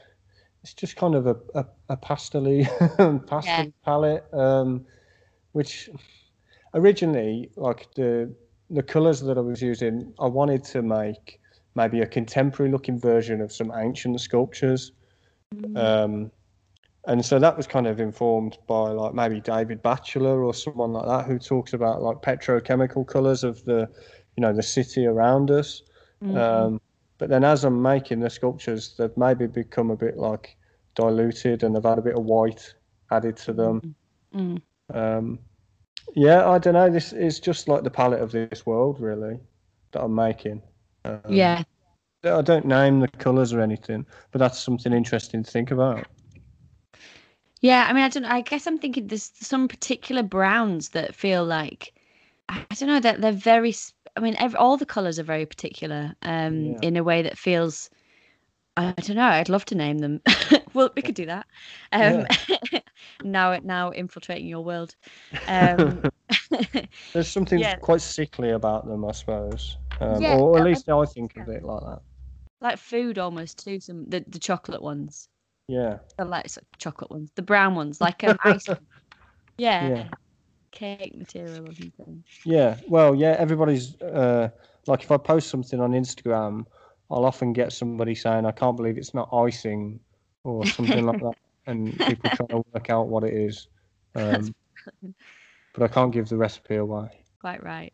[0.62, 2.64] it's just kind of a a, a pastely
[3.26, 4.86] pastel palette, um,
[5.52, 5.90] which
[6.74, 8.32] originally like the
[8.70, 11.40] the colours that I was using, I wanted to make
[11.74, 14.92] maybe a contemporary looking version of some ancient sculptures.
[15.76, 16.30] Um,
[17.06, 21.06] and so that was kind of informed by like maybe David Batchelor or someone like
[21.06, 23.88] that who talks about like petrochemical colours of the,
[24.36, 25.82] you know, the city around us.
[26.22, 26.36] Mm-hmm.
[26.36, 26.80] Um,
[27.16, 30.56] but then as I'm making the sculptures, they've maybe become a bit like
[30.94, 32.74] diluted and they've had a bit of white
[33.10, 33.94] added to them.
[34.34, 34.60] Mm.
[34.92, 35.38] Um,
[36.14, 36.90] yeah, I don't know.
[36.90, 39.40] This is just like the palette of this world, really,
[39.92, 40.62] that I'm making.
[41.04, 41.62] Um, Yeah.
[42.32, 46.08] I don't name the colours or anything, but that's something interesting to think about.
[47.60, 48.24] Yeah, I mean, I don't.
[48.24, 51.92] I guess I'm thinking there's some particular browns that feel like
[52.48, 53.74] I I don't know that they're very.
[54.16, 56.78] I mean, ev all the colors are very particular, um, Yeah.
[56.82, 57.90] in a way that feels.
[58.76, 59.22] I don't know.
[59.26, 60.20] I'd love to name them.
[60.74, 61.46] well, we could do that.
[61.92, 62.26] Um,
[63.24, 64.94] now, now infiltrating your world.
[65.48, 66.02] Um,
[67.12, 67.76] There's something Yeah.
[67.76, 69.78] quite sickly about them, I suppose.
[70.00, 72.02] Um, Yeah, or at least I think of it like that.
[72.60, 73.80] Like food almost too.
[73.80, 75.28] Some the, the chocolate ones.
[75.68, 75.98] Yeah.
[76.16, 76.46] The like
[76.78, 77.30] chocolate ones.
[77.34, 78.66] The brown ones, like um, ice.
[79.58, 79.88] yeah.
[79.88, 80.08] Yeah.
[80.70, 82.24] Cake material or something.
[82.44, 84.50] Yeah, well, yeah, everybody's uh,
[84.86, 86.66] like if I post something on Instagram,
[87.10, 89.98] I'll often get somebody saying, "I can't believe it's not icing"
[90.44, 91.34] or something like that,
[91.66, 93.68] and people trying to work out what it is.
[94.14, 94.52] Um,
[95.74, 97.08] but I can't give the recipe away.
[97.40, 97.92] Quite right.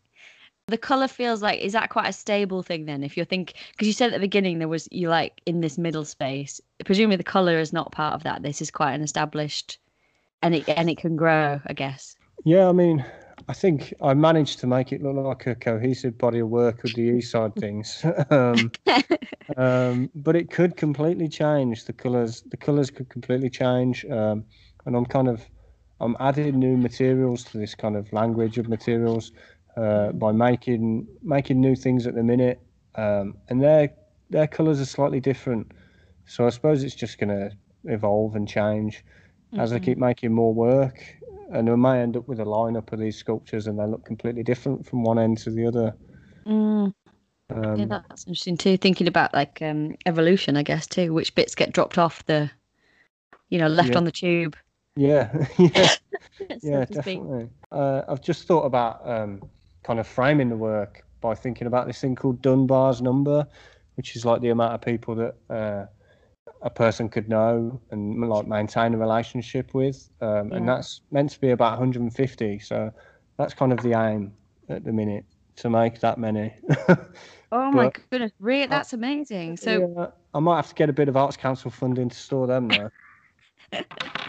[0.67, 3.03] The color feels like is that quite a stable thing then?
[3.03, 5.77] If you think because you said at the beginning there was you like in this
[5.77, 6.59] middle space.
[6.83, 8.41] Presumably the color is not part of that.
[8.41, 9.77] This is quite an established,
[10.41, 11.61] and it and it can grow.
[11.67, 12.15] I guess.
[12.45, 13.05] Yeah, I mean,
[13.47, 16.95] I think I managed to make it look like a cohesive body of work with
[16.95, 18.03] the east side things.
[18.31, 18.71] um,
[19.57, 22.43] um, but it could completely change the colors.
[22.49, 24.43] The colors could completely change, um,
[24.87, 25.45] and I'm kind of
[26.01, 29.31] I'm adding new materials to this kind of language of materials
[29.77, 32.59] uh, by making making new things at the minute,
[32.95, 33.91] um, and their
[34.29, 35.71] their colors are slightly different.
[36.25, 37.51] So I suppose it's just going to
[37.85, 39.03] evolve and change
[39.57, 41.03] as I keep making more work.
[41.51, 44.43] And I may end up with a lineup of these sculptures, and they look completely
[44.43, 45.93] different from one end to the other.
[46.47, 46.93] Mm,
[47.51, 48.77] Um, yeah, that's interesting too.
[48.77, 51.13] Thinking about like um evolution, I guess too.
[51.13, 52.49] Which bits get dropped off the,
[53.49, 53.97] you know, left Yeah.
[53.97, 54.55] on the tube.
[54.95, 55.95] yeah, yeah,
[56.63, 57.49] yeah, definitely.
[57.71, 59.41] Uh, I've just thought about um,
[59.85, 63.47] kind of framing the work by thinking about this thing called Dunbar's number,
[63.95, 65.85] which is like the amount of people that uh,
[66.63, 71.39] a person could know and like maintain a relationship with, um, and that's meant to
[71.39, 72.59] be about 150.
[72.59, 72.91] So
[73.37, 74.33] that's kind of the aim
[74.69, 75.25] at the minute
[75.57, 76.53] to make that many.
[77.51, 78.67] Oh my goodness, really?
[78.67, 79.55] That's amazing.
[79.55, 82.47] So Yeah, I might have to get a bit of Arts Council funding to store
[82.47, 82.91] them now.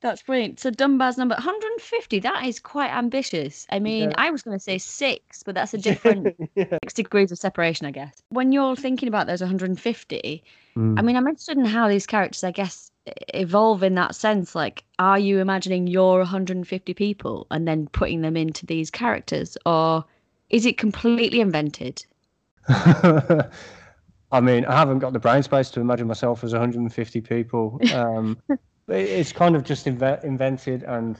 [0.00, 0.60] That's brilliant.
[0.60, 2.20] So Dunbar's number 150.
[2.20, 3.66] That is quite ambitious.
[3.70, 4.16] I mean, Yeah.
[4.16, 6.66] I was going to say six, but that's a different yeah.
[6.84, 8.22] six degrees of separation, I guess.
[8.28, 10.44] When you're thinking about those 150,
[10.76, 10.96] Mm.
[10.96, 12.92] I mean, I'm interested in how these characters, I guess,
[13.34, 14.54] evolve in that sense.
[14.54, 20.04] Like, are you imagining you're 150 people and then putting them into these characters, or
[20.50, 22.04] is it completely invented?
[22.68, 27.80] I mean, I haven't got the brain space to imagine myself as 150 people.
[27.92, 28.38] Um,
[28.88, 31.18] it's kind of just inve- invented and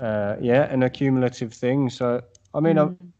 [0.00, 1.90] uh, yeah, an accumulative thing.
[1.90, 2.22] So
[2.54, 3.12] I mean, Mm,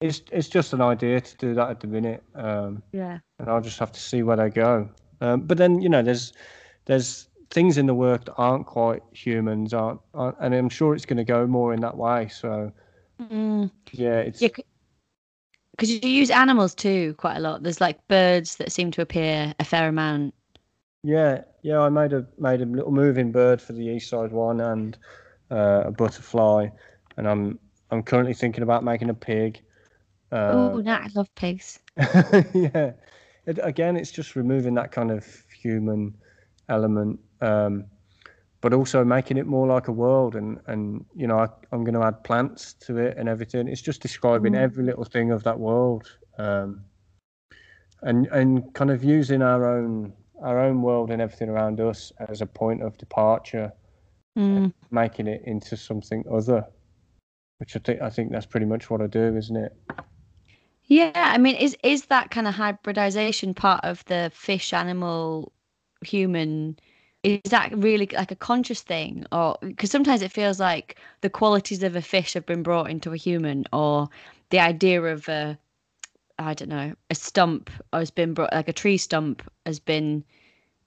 [0.00, 3.18] it's it's just an idea to do that at the minute, um, yeah.
[3.38, 4.88] and I'll just have to see where they go.
[5.20, 6.32] Um, but then you know, there's
[6.86, 11.06] there's things in the work that aren't quite humans, aren't, aren't and I'm sure it's
[11.06, 12.28] going to go more in that way.
[12.28, 12.72] So
[13.20, 14.48] Mm, yeah, it's yeah.
[15.72, 17.62] Because you use animals too quite a lot.
[17.62, 20.34] There's like birds that seem to appear a fair amount.
[21.02, 21.80] Yeah, yeah.
[21.80, 24.96] I made a made a little moving bird for the Eastside one and
[25.50, 26.68] uh, a butterfly,
[27.16, 27.58] and I'm
[27.90, 29.60] I'm currently thinking about making a pig.
[30.48, 31.78] Oh, Uh, no, I love pigs.
[32.54, 32.92] yeah.
[33.46, 35.24] It, again, it's just removing that kind of
[35.62, 36.14] human
[36.68, 37.84] element, um,
[38.60, 40.36] but also making it more like a world.
[40.36, 43.68] And and you know, I, I'm going to add plants to it and everything.
[43.68, 44.64] It's just describing Mm.
[44.64, 46.84] every little thing of that world, um,
[48.02, 52.40] and and kind of using our own our own world and everything around us as
[52.40, 53.72] a point of departure,
[54.36, 54.72] Mm.
[54.90, 56.64] making it into something other.
[57.58, 59.76] Which I think I think that's pretty much what I do, isn't it?
[60.84, 65.52] Yeah, I mean, is is that kind of hybridization part of the fish animal
[66.02, 66.78] human?
[67.24, 71.82] Is that really like a conscious thing, or because sometimes it feels like the qualities
[71.82, 74.08] of a fish have been brought into a human, or
[74.50, 75.58] the idea of a,
[76.38, 80.24] I don't know, a stump has been brought, like a tree stump has been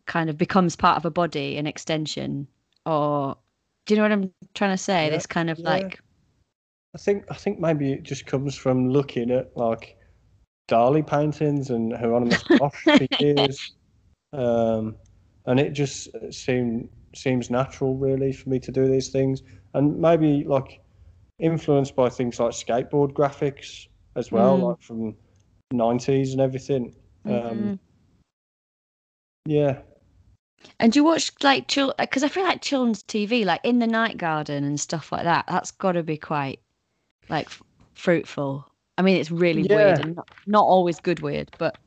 [0.05, 2.47] kind of becomes part of a body, an extension,
[2.85, 3.37] or
[3.85, 5.05] do you know what I'm trying to say?
[5.05, 5.69] Yeah, This kind of yeah.
[5.69, 5.99] like,
[6.95, 9.97] I think I think maybe it just comes from looking at like
[10.67, 13.75] Dali paintings and Hieronymus Bosch for years,
[14.33, 14.95] um,
[15.45, 20.43] and it just seemed seems natural really for me to do these things, and maybe
[20.45, 20.79] like
[21.39, 24.69] influenced by things like skateboard graphics as well, Mm.
[24.69, 25.15] like from
[25.71, 26.95] '90s and everything.
[27.25, 27.79] Um, Mhm.
[29.45, 29.81] Yeah,
[30.79, 31.93] And you watch like chil?
[31.97, 35.45] Because I feel like children's TV, like in the Night Garden and stuff like that,
[35.47, 36.59] that's got to be quite
[37.29, 37.63] like f-
[37.95, 38.67] fruitful.
[38.97, 41.77] I mean, it's really weird and not, not always good weird, but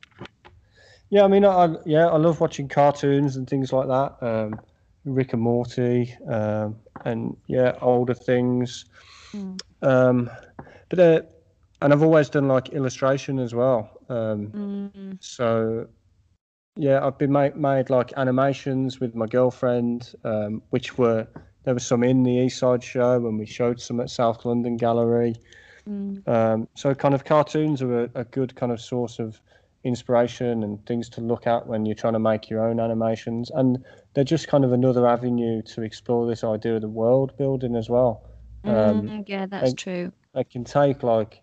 [1.10, 1.24] yeah.
[1.24, 4.16] I mean, I, yeah, I love watching cartoons and things like that.
[4.20, 4.60] Um,
[5.04, 8.86] Rick and Morty, um, and yeah, older things.
[9.34, 9.60] Mm.
[9.82, 10.30] Um,
[10.88, 11.20] but uh,
[11.84, 13.90] and I've always done like illustration as well.
[14.08, 14.46] Um,
[14.94, 15.86] mm, so
[16.76, 21.26] yeah, I've been made, made like animations with my girlfriend, um, which were
[21.64, 25.34] there was some in the Eastside show, and we showed some at South London Gallery.
[25.88, 29.40] mm, Um, so kind of cartoons are a, a good kind of source of
[29.84, 33.84] inspiration and things to look at when you're trying to make your own animations, and
[34.14, 37.90] they're just kind of another avenue to explore this idea of the world building as
[37.90, 38.22] well.
[38.64, 38.72] Um,
[39.08, 40.12] mm, yeah, that's and- true.
[40.34, 41.42] it can take like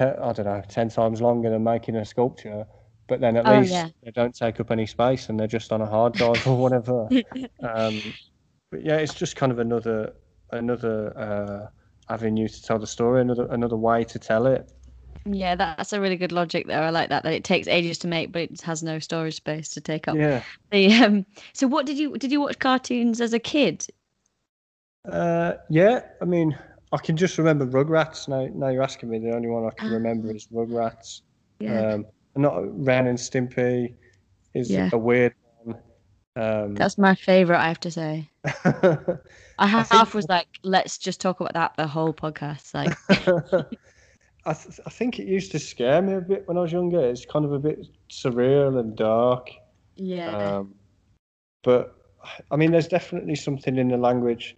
[0.00, 2.66] I don't know ten times longer than making a sculpture,
[3.08, 3.88] but then at Oh, least yeah.
[4.02, 7.08] they don't take up any space and they're just on a hard drive or whatever.
[7.62, 8.00] Um,
[8.70, 10.12] but yeah, it's just kind of another
[10.52, 14.70] another uh, avenue to tell the story, another another way to tell it.
[15.24, 16.82] Yeah, that's a really good logic there.
[16.82, 19.70] I like that that it takes ages to make, but it has no storage space
[19.70, 20.16] to take up.
[20.16, 20.42] Yeah.
[20.70, 21.26] The um.
[21.52, 23.86] So, what did you did you watch cartoons as a kid?
[25.10, 26.58] Uh, yeah, I mean,
[26.92, 28.28] I can just remember Rugrats.
[28.28, 31.22] Now, now you're asking me, the only one I can remember is Rugrats.
[31.60, 33.94] Yeah, Um, not Ren and Stimpy
[34.54, 34.88] is Yeah.
[34.92, 35.76] a weird one.
[36.36, 37.58] Um, that's my favorite.
[37.58, 38.30] I have to say.
[39.58, 42.72] I half think- was like, let's just talk about that the whole podcast.
[42.74, 42.96] Like,
[44.46, 47.00] I, th- I think it used to scare me a bit when I was younger.
[47.00, 49.50] It's kind of a bit surreal and dark.
[49.96, 50.74] yeah, Um,
[51.64, 51.94] but
[52.50, 54.56] I mean, there's definitely something in the language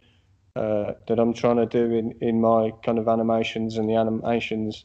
[0.57, 4.85] uh, that I'm trying to do in, in my kind of animations and the animations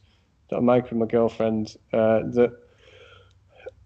[0.50, 2.52] that I make with my girlfriend uh, that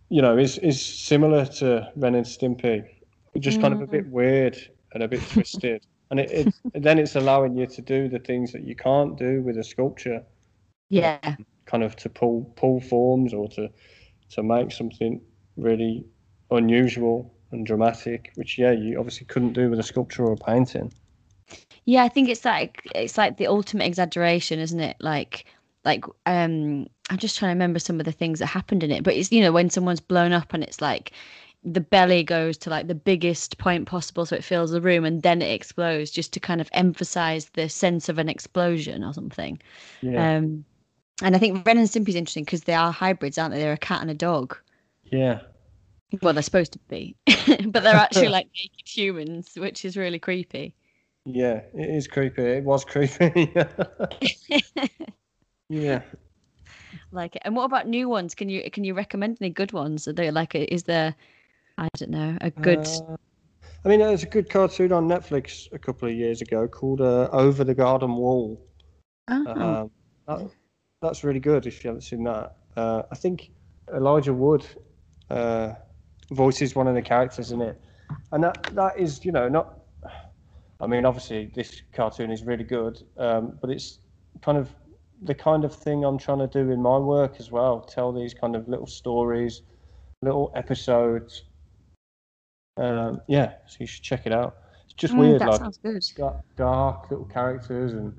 [0.09, 2.85] you know is is similar to Ren and Stimpy,
[3.39, 4.57] just kind of a bit weird
[4.93, 5.87] and a bit twisted.
[6.13, 9.43] And it, it then it's allowing you to do the things that you can't do
[9.43, 10.25] with a sculpture
[10.91, 13.71] yeah, kind of to pull pull forms or to
[14.31, 15.21] to make something
[15.57, 16.05] really
[16.51, 20.93] unusual and dramatic, which yeah, you obviously couldn't do with a sculpture or a painting.
[21.91, 22.05] Yeah.
[22.05, 24.97] I think it's like it's like the ultimate exaggeration, isn't it?
[25.01, 25.47] Like,
[25.85, 29.03] like um, I'm just trying to remember some of the things that happened in it.
[29.03, 31.13] But it's you know when someone's blown up and it's like
[31.63, 35.23] the belly goes to like the biggest point possible so it fills the room and
[35.23, 39.61] then it explodes just to kind of emphasize the sense of an explosion or something.
[40.01, 40.37] Yeah.
[40.37, 40.65] Um,
[41.23, 43.61] and I think Ren and Stimpy's interesting because they are hybrids, aren't they?
[43.61, 44.57] They're a cat and a dog.
[45.05, 45.41] yeah.
[46.23, 47.15] Well, they're supposed to be,
[47.67, 50.75] but they're actually like naked humans, which is really creepy.
[51.25, 51.63] Yeah.
[51.75, 52.43] It is creepy.
[52.43, 53.53] It was creepy.
[55.69, 56.03] yeah.
[57.13, 57.43] like it.
[57.45, 58.35] And what about new ones?
[58.35, 60.09] Can you can you recommend any good ones?
[60.09, 61.15] Are they like is there
[61.79, 63.17] I don't know a good Uh,
[63.85, 67.29] I mean, there's a good cartoon on Netflix a couple of years ago called uh,
[67.33, 68.61] Over the Garden Wall.
[69.29, 69.91] oh, Um,
[70.27, 70.51] that,
[71.01, 72.57] that's really good if you haven't seen that.
[72.77, 73.51] Uh, I think
[73.95, 74.67] Elijah Wood
[75.31, 75.73] uh,
[76.31, 77.81] voices one of the characters in it,
[78.33, 79.80] and that that is you know not.
[80.81, 83.99] I mean, obviously this cartoon is really good, um, but it's
[84.43, 84.75] kind of
[85.23, 87.81] the kind of thing I'm trying to do in my work as well.
[87.81, 89.63] Tell these kind of little stories,
[90.23, 91.45] little episodes.
[92.77, 94.57] Um, yeah, so you should check it out.
[94.85, 96.03] It's just Mm, weird, that like sounds good.
[96.17, 98.15] dark, dark little characters and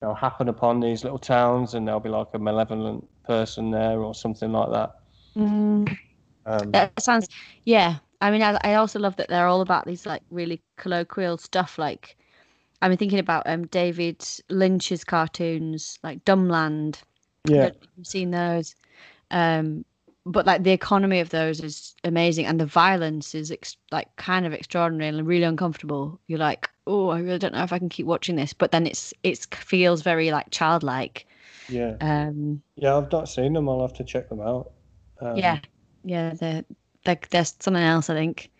[0.00, 4.14] they'll happen upon these little towns and there'll be like a malevolent person there or
[4.14, 4.94] something like that
[5.36, 5.98] Mm,
[6.46, 7.28] um, that sounds
[7.64, 7.98] yeah.
[8.20, 11.78] I mean, I, I also love that they're all about these like really colloquial stuff.
[11.78, 12.16] Like,
[12.82, 16.98] I mean, thinking about um David Lynch's cartoons, like Dumbland.
[17.48, 18.74] Yeah don't know if you've seen those.
[19.30, 19.84] Um,
[20.26, 24.46] but like the economy of those is amazing, and the violence is ex- like kind
[24.46, 26.20] of extraordinary and really uncomfortable.
[26.28, 28.52] You're like, oh, I really don't know if I can keep watching this.
[28.54, 31.26] But then it's it feels very like childlike.
[31.68, 34.72] yeah Um, yeah i've not seen them i'll have to check them out
[35.20, 35.58] um, yeah,
[36.04, 36.64] yeah, they're,
[37.04, 38.50] they're, there's something else I think.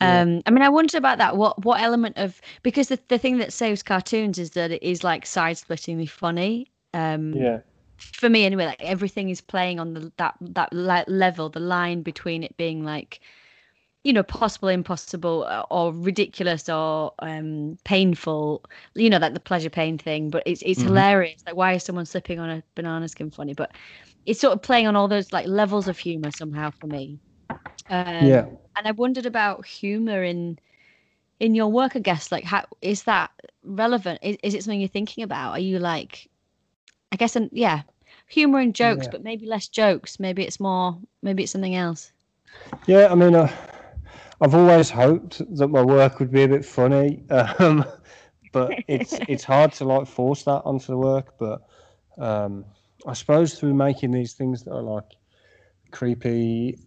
[0.00, 0.22] Yeah.
[0.22, 1.36] Um, I mean, I wondered about that.
[1.36, 5.04] What what element of because the the thing that saves cartoons is that it is
[5.04, 6.70] like side splittingly funny.
[6.94, 7.60] Um, yeah
[7.98, 12.02] for me anyway like everything is playing on the that that le- level the line
[12.02, 13.20] between it being like
[14.04, 19.70] you know possible impossible uh, or ridiculous or um painful you know like the pleasure
[19.70, 20.82] pain thing but it's it's Mhm.
[20.82, 23.72] hilarious like why is someone slipping on a banana skin funny but
[24.26, 27.20] it's sort of playing on all those like levels of humor somehow for me
[27.90, 30.58] um, yeah and i wondered about humor in
[31.40, 33.30] in your work i guess like how is that
[33.64, 34.18] relevant?
[34.22, 35.52] Is, is it something you're thinking about?
[35.52, 36.28] Are you like
[37.12, 37.82] i guess and yeah
[38.28, 39.08] humor and jokes Yeah.
[39.08, 40.18] but maybe less jokes.
[40.20, 42.12] Maybe it's more maybe it's something else.
[42.86, 43.48] Yeah i mean uh,
[44.40, 47.24] i've always hoped that my work would be a bit funny
[47.58, 47.84] um,
[48.52, 51.60] but it's it's hard to like force that onto the work but
[52.18, 52.64] um,
[53.06, 55.10] i suppose through making these things that are like
[55.92, 56.78] creepy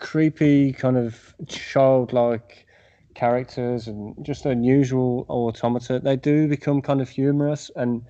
[0.00, 2.66] creepy kind of childlike
[3.14, 6.00] characters and just unusual automata.
[6.00, 8.02] They do become kind of humorous and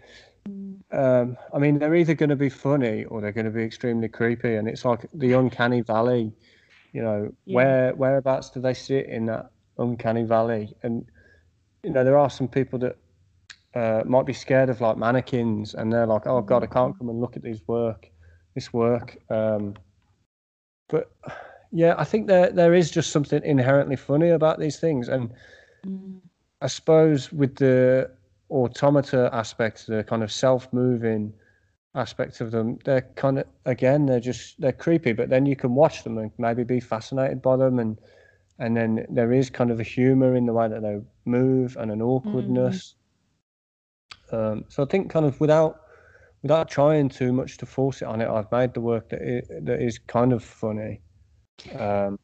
[0.93, 4.09] um, i mean they're either going to be funny or they're going to be extremely
[4.09, 6.33] creepy and it's like the uncanny valley
[6.93, 7.57] you know Yeah.
[7.57, 10.75] where whereabouts do they sit in that uncanny valley?
[10.83, 11.05] And
[11.85, 12.97] you know there are some people that
[13.75, 17.09] uh, might be scared of like mannequins and they're like oh god i can't come
[17.09, 18.11] and look at these work
[18.55, 19.75] this work um,
[20.89, 21.11] but
[21.73, 25.31] yeah i think there there is just something inherently funny about these things and
[26.61, 28.11] i suppose with the
[28.51, 31.33] automata aspect the kind of self-moving
[31.95, 35.75] aspect of them they're kind of again they're just they're creepy but then you can
[35.75, 37.99] watch them and maybe be fascinated by them and
[38.59, 41.91] and then there is kind of a humor in the way that they move and
[41.91, 42.95] an awkwardness.
[44.33, 45.81] Um, so i think kind of without
[46.43, 49.43] without trying too much to force it on it i've made the work that i
[49.63, 51.01] that is kind of funny
[51.79, 52.19] um,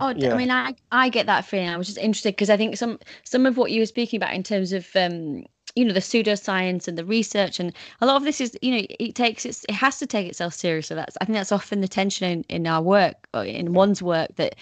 [0.00, 0.34] Oh, yeah.
[0.34, 1.68] I mean, I I get that feeling.
[1.68, 4.34] I was just interested because I think some some of what you were speaking about
[4.34, 8.24] in terms of um, you know, the pseudoscience and the research, and a lot of
[8.24, 10.96] this is, you know, it takes its it has to take itself seriously.
[10.96, 14.34] That's I think that's often the tension in, in our work, or in one's work,
[14.36, 14.56] that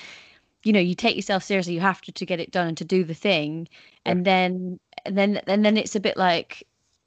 [0.64, 2.84] you know, you take yourself seriously, you have to to get it done and to
[2.84, 3.68] do the thing,
[4.04, 6.66] and then and then and then it's a bit like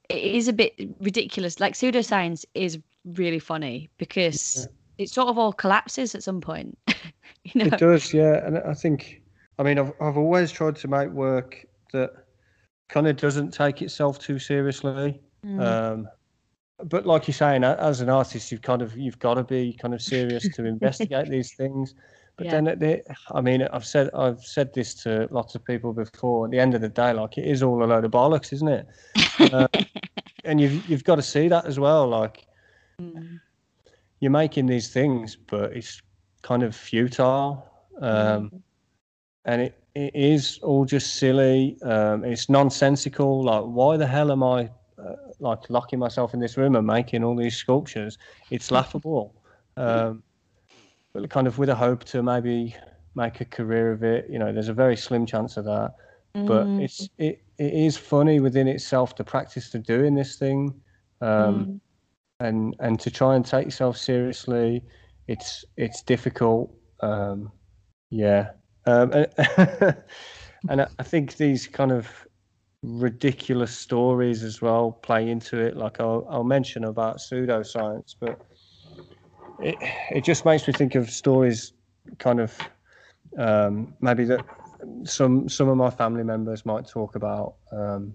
[0.10, 1.60] it is a bit ridiculous.
[1.60, 4.68] Like pseudoscience is really funny because
[4.98, 6.78] it sort of all collapses at some point.
[7.43, 7.66] you know.
[7.66, 8.45] It does, yeah.
[8.45, 9.22] And I think,
[9.60, 12.12] I mean, I've I've always tried to make work that
[12.89, 15.22] kind of doesn't take itself too seriously.
[15.45, 15.62] Mm.
[15.62, 16.08] Um,
[16.86, 19.93] but like you're saying, as an artist, you've kind of you've got to be kind
[19.93, 21.95] of serious to investigate these things.
[22.38, 22.52] But Yeah.
[22.52, 26.45] then, at the, I mean, I've said I've said this to lots of people before.
[26.45, 28.68] At the end of the day, like it is all a load of bollocks, isn't
[28.68, 28.88] it?
[29.39, 29.68] Uh,
[30.45, 32.08] and you've you've got to see that as well.
[32.08, 32.48] Like
[33.00, 33.39] Mm.
[34.20, 36.01] You're making these things, but it's
[36.41, 37.70] kind of futile.
[38.01, 38.51] Um,
[39.45, 41.78] and it, it is all just silly.
[41.84, 43.43] Um, it's nonsensical.
[43.43, 47.24] Like, why the hell am I uh, like locking myself in this room and making
[47.24, 48.18] all these sculptures?
[48.51, 49.34] It's laughable.
[49.78, 50.24] Um,
[51.13, 52.76] but kind of with a hope to maybe
[53.13, 54.26] make a career of it.
[54.28, 55.93] You know, there's a very slim chance of that.
[56.47, 56.84] But Mm.
[56.84, 60.74] it's it, it is funny within itself the practice of doing this thing,
[61.22, 61.80] um, Mm.
[62.40, 64.84] And and to try and take yourself seriously,
[65.28, 66.74] it's it's difficult.
[67.02, 67.52] Um,
[68.10, 68.52] yeah,
[68.86, 69.28] um, and,
[70.70, 72.08] and I, think these kind of
[72.84, 75.76] ridiculous stories as well play into it.
[75.76, 78.40] Like I'll I'll mention about pseudoscience, but
[79.60, 79.76] it
[80.12, 81.74] it just makes me think of stories,
[82.20, 82.58] kind of
[83.38, 84.46] um, maybe that
[85.04, 87.56] some some of my family members might talk about.
[87.72, 88.14] Um,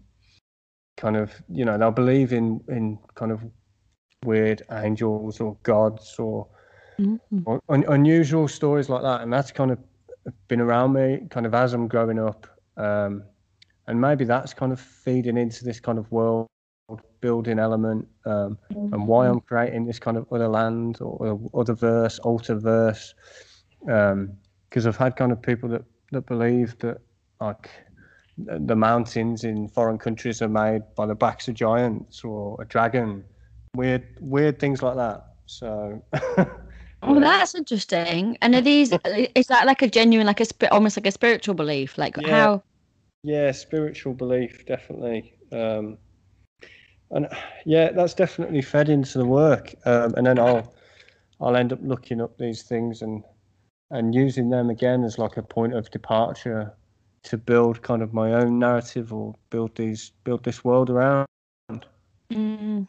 [0.96, 3.42] kind of, you know, they'll believe in in kind of
[4.24, 6.46] weird angels or gods or
[6.98, 7.42] Mhm.
[7.46, 9.78] or un- unusual stories like that, and that's kind of
[10.48, 12.46] been around me kind of as I'm growing up,
[12.76, 13.24] um,
[13.86, 16.46] and maybe that's kind of feeding into this kind of world
[17.20, 21.74] building element, um, and why I'm creating this kind of other land or, or other
[21.74, 23.14] verse, alter verse,
[23.80, 26.98] because I've had kind of people that that believe that
[27.40, 27.70] like
[28.38, 32.64] the the mountains in foreign countries are made by the backs of giants or a
[32.66, 33.24] dragon,
[33.76, 35.24] weird weird things like that.
[35.46, 36.02] So.
[37.04, 38.38] Oh, that's interesting.
[38.42, 38.92] And are these?
[39.34, 41.98] is that like a genuine, like a almost like a spiritual belief?
[41.98, 42.30] Like Yeah.
[42.30, 42.62] how?
[43.24, 45.34] Yeah, spiritual belief, definitely.
[45.50, 45.98] Um,
[47.10, 47.26] and
[47.66, 49.74] yeah, that's definitely fed into the work.
[49.84, 50.72] Um, and then I'll
[51.40, 53.24] I'll end up looking up these things and
[53.90, 56.72] and using them again as like a point of departure
[57.24, 61.26] to build kind of my own narrative or build these build this world around.
[62.32, 62.86] Mm,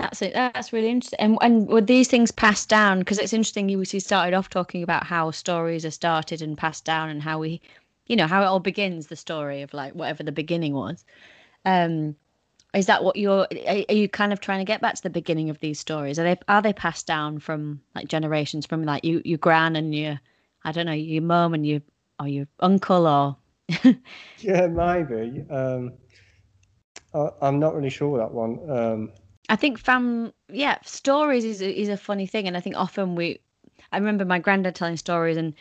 [0.00, 0.34] that's it.
[0.34, 1.18] That's really interesting.
[1.20, 3.00] And and were these things passed down?
[3.00, 3.68] Because it's interesting.
[3.68, 7.38] You we started off talking about how stories are started and passed down, and how
[7.38, 7.60] we,
[8.06, 9.06] you know, how it all begins.
[9.06, 11.04] The story of like whatever the beginning was.
[11.64, 12.16] Um,
[12.72, 13.46] is that what you're?
[13.68, 16.18] Are, are you kind of trying to get back to the beginning of these stories?
[16.18, 19.94] Are they are they passed down from like generations from like you your gran and
[19.94, 20.20] your,
[20.64, 21.82] I don't know, your mum and your
[22.18, 23.36] or your uncle or
[24.38, 25.44] Yeah, maybe.
[25.50, 25.92] Um,
[27.14, 28.70] I, I'm not really sure that one.
[28.70, 29.12] Um,
[29.50, 33.16] I think fam, yeah, stories is a, is a funny thing, and I think often
[33.16, 33.40] we,
[33.92, 35.54] I remember my granddad telling stories, and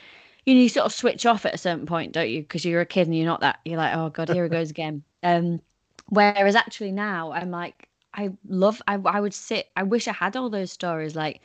[0.46, 2.42] you know you sort of switch off at a certain point, don't you?
[2.42, 3.60] Because you're a kid and you're not that.
[3.66, 5.04] You're like, oh god, here it goes again.
[5.22, 5.60] Um,
[6.08, 8.82] whereas actually now I'm like, I love.
[8.88, 9.70] I I would sit.
[9.76, 11.42] I wish I had all those stories, like,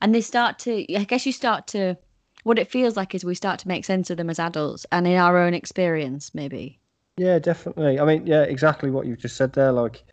[0.00, 0.72] and they start to.
[0.96, 1.96] I guess you start to.
[2.44, 5.06] What it feels like is we start to make sense of them as adults and
[5.06, 6.80] in our own experience, maybe.
[7.16, 8.00] Yeah, definitely.
[8.00, 9.72] I mean, yeah, exactly what you've just said there.
[9.72, 10.04] Like,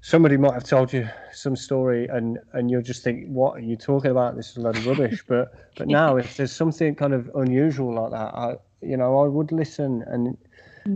[0.00, 3.76] somebody might have told you some story, and and you'll just think, "What are you
[3.76, 4.36] talking about?
[4.36, 7.94] This is a load of rubbish." But but now, if there's something kind of unusual
[7.94, 10.36] like that, I you know I would listen, and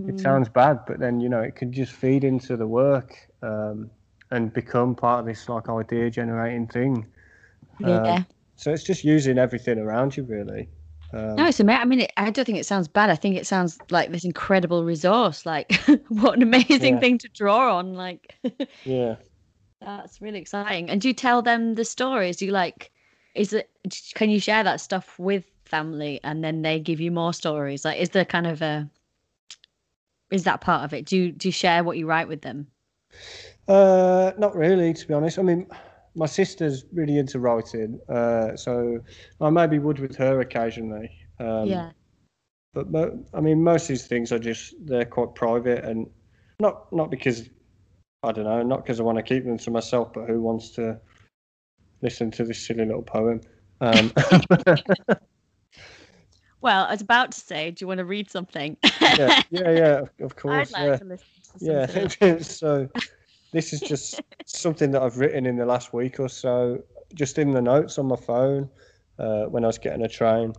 [0.08, 3.90] it sounds bad, but then you know it could just feed into the work um,
[4.30, 7.06] and become part of this like idea generating thing.
[7.84, 8.22] Um, Yeah.
[8.56, 10.68] So it's just using everything around you, really.
[11.12, 11.80] Um, No, it's amazing.
[11.80, 13.10] I mean, it, I don't think it sounds bad.
[13.10, 15.44] I think it sounds like this incredible resource.
[15.44, 15.72] Like,
[16.08, 17.00] what an amazing Yeah.
[17.00, 17.94] thing to draw on.
[17.94, 18.34] Like,
[18.84, 19.16] yeah.
[19.80, 20.88] that's really exciting.
[20.90, 22.36] And do you tell them the stories?
[22.38, 22.90] Do you like,
[23.34, 23.70] is it,
[24.14, 27.84] can you share that stuff with family and then they give you more stories?
[27.84, 28.88] Like, is there kind of a,
[30.30, 31.04] is that part of it?
[31.04, 32.68] Do you, do you share what you write with them?
[33.68, 35.38] Uh, not really, to be honest.
[35.38, 35.66] I mean,
[36.14, 39.00] my sister's really into writing, uh, so
[39.40, 41.10] I maybe would with her occasionally.
[41.38, 41.90] Um, yeah.
[42.74, 46.08] But mo- I mean, most of these things are just they're quite private, and
[46.60, 47.48] not not because
[48.22, 50.70] I don't know, not because I want to keep them to myself, but who wants
[50.70, 51.00] to
[52.00, 53.40] listen to this silly little poem?
[53.80, 54.12] Um,
[56.62, 58.76] Well, I was about to say, do you want to read something?
[59.00, 60.96] yeah, yeah, yeah, of- of I'd course, like yeah.
[60.96, 62.10] to listen to something.
[62.20, 62.88] Yeah, so
[63.52, 66.82] this is just something that I've written in the last week or so,
[67.14, 68.68] just in the notes on my phone
[69.18, 70.54] uh, when I was getting a train.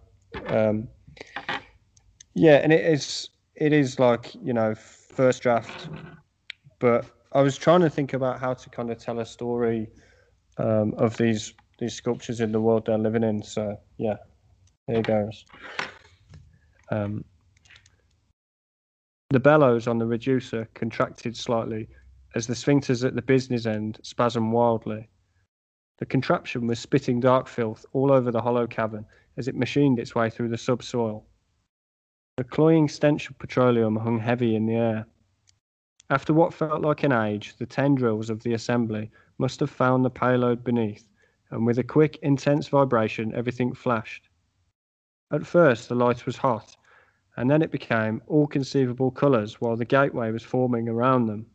[0.50, 0.88] Um,
[2.36, 5.89] yeah, and it is it is like you know first draft,
[6.80, 9.89] but I was trying to think about how to kind of tell a story
[10.58, 13.41] um, of these these sculptures in the world they're living in.
[13.41, 14.18] So yeah,
[14.88, 15.46] there goes.
[16.91, 17.26] Um,
[19.32, 21.88] the bellows on the reducer contracted slightly
[22.36, 25.08] as the sphincters at the business end spasmed wildly.
[26.00, 29.06] The contraption was spitting dark filth all over the hollow cavern
[29.38, 31.26] as it machined its way through the subsoil.
[32.38, 35.06] The cloying stench of petroleum hung heavy in the air.
[36.10, 40.10] After what felt like an age, the tendrils of the assembly must have found the
[40.10, 41.08] payload beneath,
[41.52, 44.30] and with a quick, intense vibration, everything flashed.
[45.32, 46.76] At first, the light was hot,
[47.38, 51.46] and then it became all conceivable colours while the gateway was forming around them.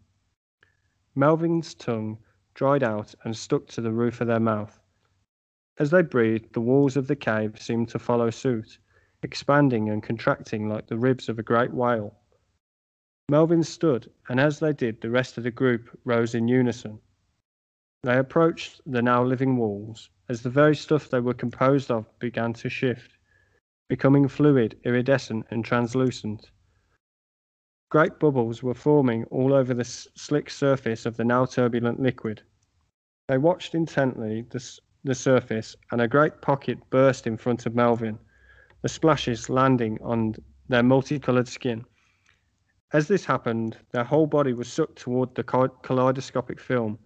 [1.19, 2.17] Melvin's tongue
[2.55, 4.79] dried out and stuck to the roof of their mouth.
[5.77, 8.79] As they breathed, the walls of the cave seemed to follow suit,
[9.25, 12.15] expanding and contracting like the ribs of a great whale.
[13.29, 17.01] Melvin stood, and as they did, the rest of the group rose in unison.
[18.05, 22.53] They approached the now living walls as the very stuff they were composed of began
[22.53, 23.19] to shift,
[23.89, 26.53] becoming fluid, iridescent, and translucent.
[27.91, 32.43] Great bubbles were forming all over the slick surface of the now turbulent liquid.
[33.29, 34.63] They watched intently the,
[35.05, 38.19] the surface, and a great pocket burst in front of Melvin,
[38.83, 40.35] the splashes landing on
[40.69, 41.87] their multicolored skin.
[42.93, 46.99] As this happened, their whole body was sucked toward the kaleidoscopic film.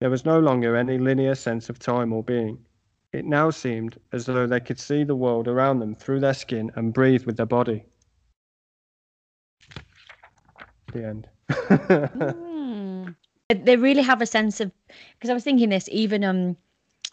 [0.00, 2.64] There was no longer any linear sense of time or being.
[3.12, 6.70] It now seemed as though they could see the world around them through their skin
[6.76, 7.86] and breathe with their body.
[10.92, 11.28] The end.
[11.50, 13.14] mm.
[13.48, 14.70] They really have a sense of
[15.14, 16.56] because I was thinking this even um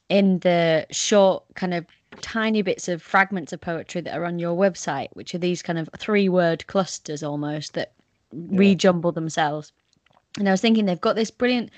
[0.09, 1.86] in the short kind of
[2.21, 5.80] tiny bits of fragments of poetry that are on your website, which are these kind
[5.80, 7.93] of three word clusters almost that
[8.32, 8.57] yeah.
[8.59, 9.71] rejumble themselves.
[10.38, 11.69] And I was thinking they've got this brilliant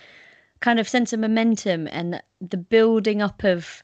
[0.59, 3.83] kind of sense of momentum and the building up of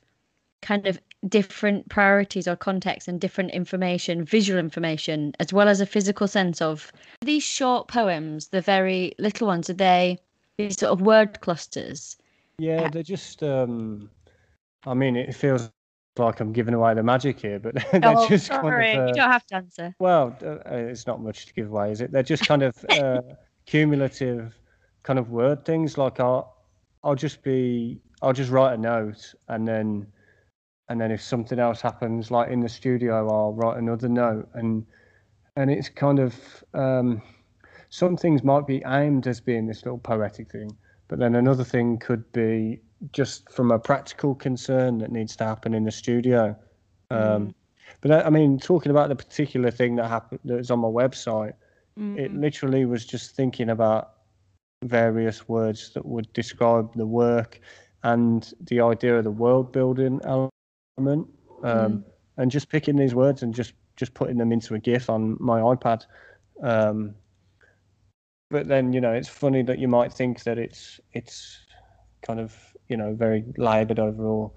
[0.62, 5.86] kind of different priorities or contexts and different information, visual information, as well as a
[5.86, 10.18] physical sense of these short poems, the very little ones, are they
[10.58, 12.18] these sort of word clusters?
[12.60, 14.10] Yeah, they're just um
[14.86, 15.72] I mean it feels
[16.18, 18.94] like I'm giving away the magic here, but they're oh, just sorry.
[18.94, 19.04] kind of.
[19.04, 19.96] Uh, you don't have to answer.
[20.00, 22.12] Well, uh, it's not much to give away, is it?
[22.12, 23.22] They're just kind of uh,
[23.66, 24.58] cumulative,
[25.04, 25.98] kind of word things.
[25.98, 26.56] Like I'll,
[27.04, 30.08] I'll just be, I'll just write a note, and then,
[30.90, 34.86] and then if something else happens, like in the studio, I'll write another note, and
[35.56, 36.36] and it's kind of
[36.74, 37.22] um,
[37.90, 40.76] some things might be aimed as being this little poetic thing,
[41.08, 42.82] but then another thing could be
[43.12, 46.56] just from a practical concern that needs to happen in the studio.
[47.12, 47.54] Um, mm.
[48.02, 51.54] But I mean, talking about the particular thing that happened that's on my website,
[52.00, 52.18] mm.
[52.18, 54.14] it literally was just thinking about
[54.84, 57.60] various words that would describe the work
[58.04, 60.20] and the idea of the world building
[60.98, 61.28] element,
[61.64, 62.04] um, mm.
[62.38, 65.60] and just picking these words and just just putting them into a GIF on my
[65.60, 66.06] iPad.
[66.62, 67.16] Um,
[68.50, 71.60] but then you know, it's funny that you might think that it's it's
[72.22, 72.56] kind of
[72.88, 74.52] you know very laboured over or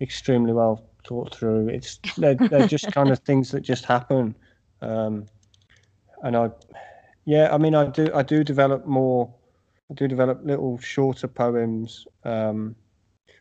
[0.00, 1.68] extremely well thought through.
[1.68, 4.34] It's they're, they're just kind of things that just happen,
[4.80, 5.26] um,
[6.22, 6.50] and I,
[7.24, 9.32] yeah, I mean, I do I do develop more.
[9.90, 12.74] I do develop little shorter poems, um,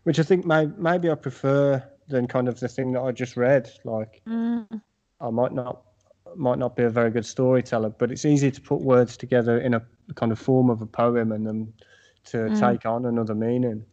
[0.04, 1.82] which I think may, maybe I prefer
[2.12, 3.72] than kind of the thing that I just read.
[3.84, 4.68] Like, mm.
[5.20, 5.82] I might not
[6.36, 9.74] might not be a very good storyteller, but it's easy to put words together in
[9.74, 9.82] a
[10.16, 11.74] kind of form of a poem and then
[12.26, 12.60] to mm.
[12.60, 13.84] take on another meaning.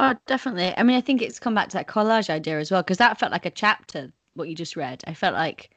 [0.00, 0.72] Oh, definitely.
[0.76, 3.18] I mean, I think it's come back to that collage idea as well, because that
[3.18, 5.02] felt like a chapter, what you just read.
[5.06, 5.70] I felt like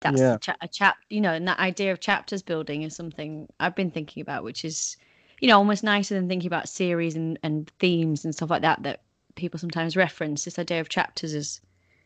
[0.00, 0.34] that's yeah.
[0.34, 3.76] a, cha- a chap, you know, and that idea of chapters building is something I've
[3.76, 4.96] been thinking about, which is,
[5.40, 8.82] you know, almost nicer than thinking about series and, and themes and stuff like that
[8.82, 9.02] that
[9.34, 10.44] people sometimes reference.
[10.44, 11.60] This idea of chapters is,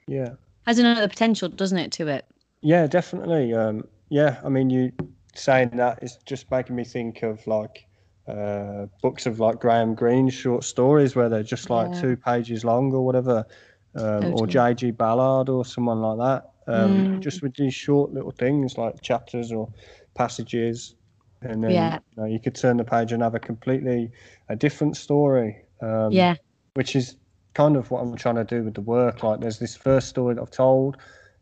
[0.06, 0.30] yeah,
[0.66, 2.26] has another potential, doesn't it, to it?
[2.60, 3.54] Yeah, definitely.
[3.54, 4.92] Um, yeah, I mean, you
[5.34, 7.86] saying that is just making me think of like
[8.26, 12.00] uh, books of like Graham Greene short stories where they're just like yeah.
[12.00, 13.46] two pages long or whatever,
[13.94, 14.32] um, totally.
[14.32, 14.90] or J.G.
[14.92, 16.72] Ballard or someone like that.
[16.72, 17.20] Um, mm.
[17.20, 19.70] Just with these short little things like chapters or
[20.14, 20.96] passages,
[21.40, 21.94] and then yeah.
[21.94, 24.10] you, know, you, could turn the page and have a completely
[24.50, 25.62] a different story.
[25.80, 26.34] Um, yeah,
[26.78, 27.16] which is
[27.54, 29.24] kind of what I'm trying to do with the work.
[29.24, 30.96] Like, there's this first story that I've told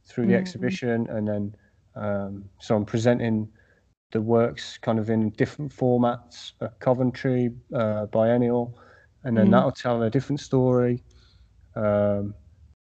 [0.06, 0.38] through the mm.
[0.38, 1.54] exhibition, and then
[1.94, 3.46] um, so I'm presenting
[4.12, 8.78] the works kind of in different formats, a Coventry, uh, biennial,
[9.24, 9.50] and then mm.
[9.50, 11.02] that'll tell a different story.
[11.74, 12.32] Um,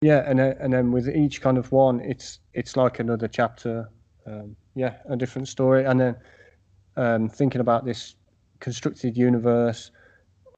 [0.01, 3.89] yeah, and then, and then with each kind of one, it's it's like another chapter.
[4.27, 6.15] Um, yeah, a different story, and then
[6.97, 8.15] um, thinking about this
[8.59, 9.91] constructed universe,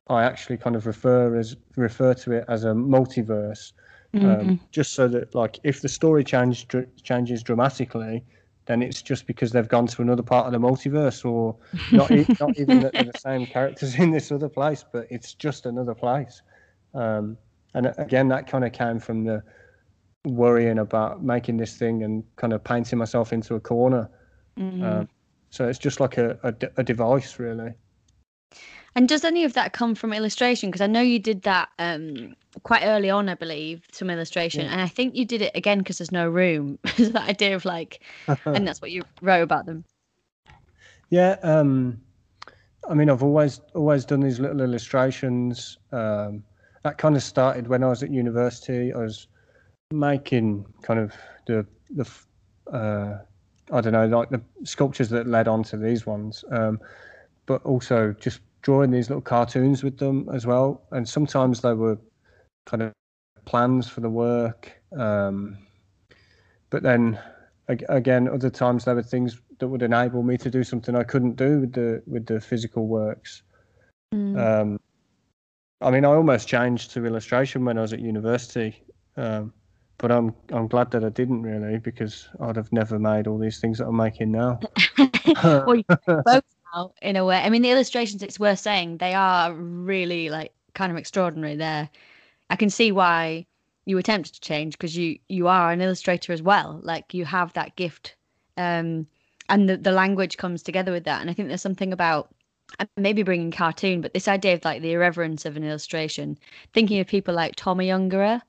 [0.07, 3.71] I actually kind of refer as refer to it as a multiverse,
[4.13, 4.55] mm-hmm.
[4.71, 6.67] just so that like if the story change,
[7.01, 8.23] changes dramatically,
[8.65, 11.55] then it's just because they've gone to another part of the multiverse, or
[11.91, 15.65] not, not even that they're the same characters in this other place, but it's just
[15.65, 16.41] another place.
[16.93, 17.37] Um,
[17.73, 19.41] and again, that kind of came from the
[20.25, 24.09] worrying about making this thing and kind of painting myself into a corner.
[24.57, 24.83] Mm-hmm.
[24.83, 25.05] Uh,
[25.49, 27.73] so it's just like a, a, a device, really.
[28.95, 30.69] And does any of that come from illustration?
[30.69, 34.71] Because I know you did that um, quite early on, I believe, some illustration, yeah.
[34.71, 36.77] and I think you did it again because there's no room.
[36.97, 38.01] so that idea of like,
[38.45, 39.83] and that's what you wrote about them.
[41.09, 41.99] Yeah, um,
[42.87, 45.77] I mean, I've always always done these little illustrations.
[45.91, 46.43] Um,
[46.83, 48.93] that kind of started when I was at university.
[48.93, 49.27] I was
[49.91, 51.13] making kind of
[51.47, 52.09] the the
[52.71, 53.19] uh,
[53.71, 56.79] I don't know like the sculptures that led on to these ones, um,
[57.45, 60.81] but also just drawing these little cartoons with them as well.
[60.91, 61.99] And sometimes they were
[62.65, 62.93] kind of
[63.45, 65.57] plans for the work, um,
[66.69, 67.19] but then
[67.67, 71.35] again, other times there were things that would enable me to do something I couldn't
[71.35, 73.43] do with the with the physical works.
[74.13, 74.37] Mm.
[74.39, 74.79] Um,
[75.81, 78.83] I mean, I almost changed to illustration when I was at university,
[79.17, 79.53] um,
[79.97, 83.59] but I'm I'm glad that I didn't really because I'd have never made all these
[83.59, 84.59] things that I'm making now.
[85.43, 85.81] well,
[86.25, 86.43] both
[87.01, 87.37] in a way.
[87.37, 88.23] I mean, the illustrations.
[88.23, 91.55] It's worth saying they are really like kind of extraordinary.
[91.55, 91.89] There,
[92.49, 93.45] I can see why
[93.85, 96.79] you attempted to change because you you are an illustrator as well.
[96.83, 98.15] Like you have that gift,
[98.57, 99.07] um,
[99.49, 101.21] and the the language comes together with that.
[101.21, 102.33] And I think there's something about
[102.97, 106.37] maybe bringing cartoon, but this idea of like the irreverence of an illustration.
[106.73, 108.41] Thinking of people like Tomi Ungerer.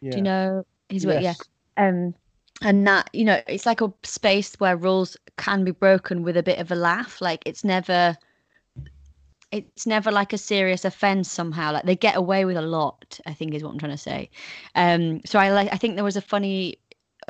[0.00, 0.10] Yeah.
[0.10, 1.22] Do you know his work?
[1.22, 1.48] Yes.
[1.76, 1.88] Yeah.
[1.88, 2.14] Um,
[2.62, 6.42] and that you know, it's like a space where rules can be broken with a
[6.42, 7.20] bit of a laugh.
[7.20, 8.16] Like it's never
[9.52, 11.72] it's never like a serious offense somehow.
[11.72, 14.30] Like they get away with a lot i think is what i'm trying to say.
[14.74, 16.78] Um so i like i think there was a funny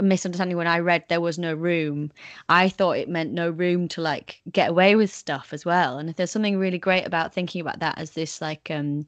[0.01, 2.11] misunderstanding when i read there was no room.
[2.49, 5.99] I thought it meant no room to like get away with stuff as well.
[5.99, 9.07] And if there's something really great about thinking about that as this like um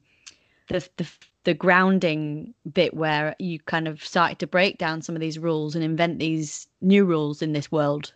[0.69, 1.07] the the
[1.43, 5.75] the grounding bit where you kind of started to break down some of these rules
[5.75, 8.13] and invent these new rules in this world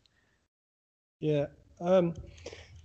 [1.19, 1.45] yeah
[1.81, 2.13] um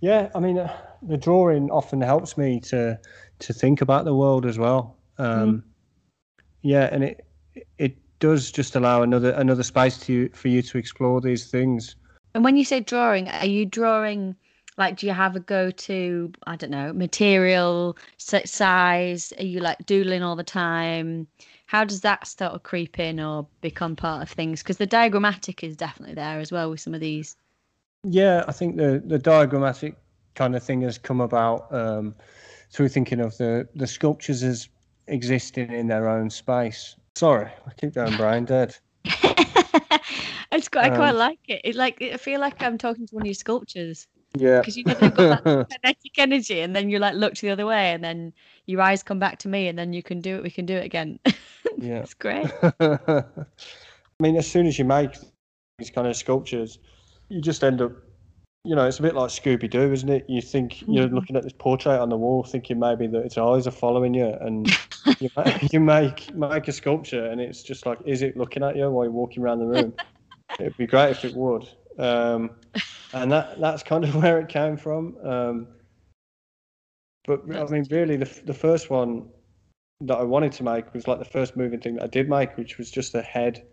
[0.03, 0.69] yeah, I mean, uh,
[1.01, 2.99] the drawing often helps me to
[3.39, 4.97] to think about the world as well.
[5.17, 5.63] Um, mm.
[6.61, 7.25] Yeah, and it
[7.77, 11.95] it does just allow another another space to you for you to explore these things.
[12.35, 14.35] And when you say drawing, are you drawing?
[14.77, 16.31] Like, do you have a go-to?
[16.47, 19.33] I don't know, material, size.
[19.37, 21.27] Are you like doodling all the time?
[21.65, 24.61] How does that start to creep in or become part of things?
[24.61, 27.35] Because the diagrammatic is definitely there as well with some of these.
[28.03, 29.95] Yeah, I think the the diagrammatic
[30.35, 32.15] kind of thing has come about um,
[32.71, 34.67] through thinking of the the sculptures as
[35.07, 36.95] existing in their own space.
[37.15, 38.75] Sorry, I keep going brain dead.
[39.05, 41.61] it's quite, um, I quite like it.
[41.63, 44.07] It like I feel like I'm talking to one of your sculptures.
[44.35, 44.59] Yeah.
[44.59, 47.65] Because you they've got that kinetic energy, and then you like look to the other
[47.65, 48.33] way, and then
[48.65, 50.43] your eyes come back to me, and then you can do it.
[50.43, 51.19] We can do it again.
[51.77, 52.51] yeah, it's great.
[52.79, 53.23] I
[54.19, 55.11] mean, as soon as you make
[55.77, 56.79] these kind of sculptures,
[57.29, 57.91] you just end up
[58.65, 60.25] you know, it's a bit like Scooby Doo, isn't it?
[60.29, 61.15] You think you're mm-hmm.
[61.15, 64.33] looking at this portrait on the wall, thinking maybe that its eyes are following you,
[64.39, 64.69] and
[65.19, 68.77] you, make, you make make a sculpture, and it's just like, is it looking at
[68.77, 69.93] you while you're walking around the room?
[70.59, 71.67] It'd be great if it would,
[71.99, 72.51] um,
[73.13, 75.17] and that that's kind of where it came from.
[75.23, 75.67] Um,
[77.25, 79.27] but I mean, really, the the first one
[80.01, 82.57] that I wanted to make was like the first moving thing that I did make,
[82.57, 83.65] which was just a head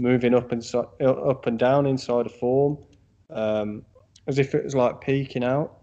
[0.00, 2.78] moving up and so, up and down inside a form.
[3.30, 3.84] Um,
[4.26, 5.78] as if it was like peeking out,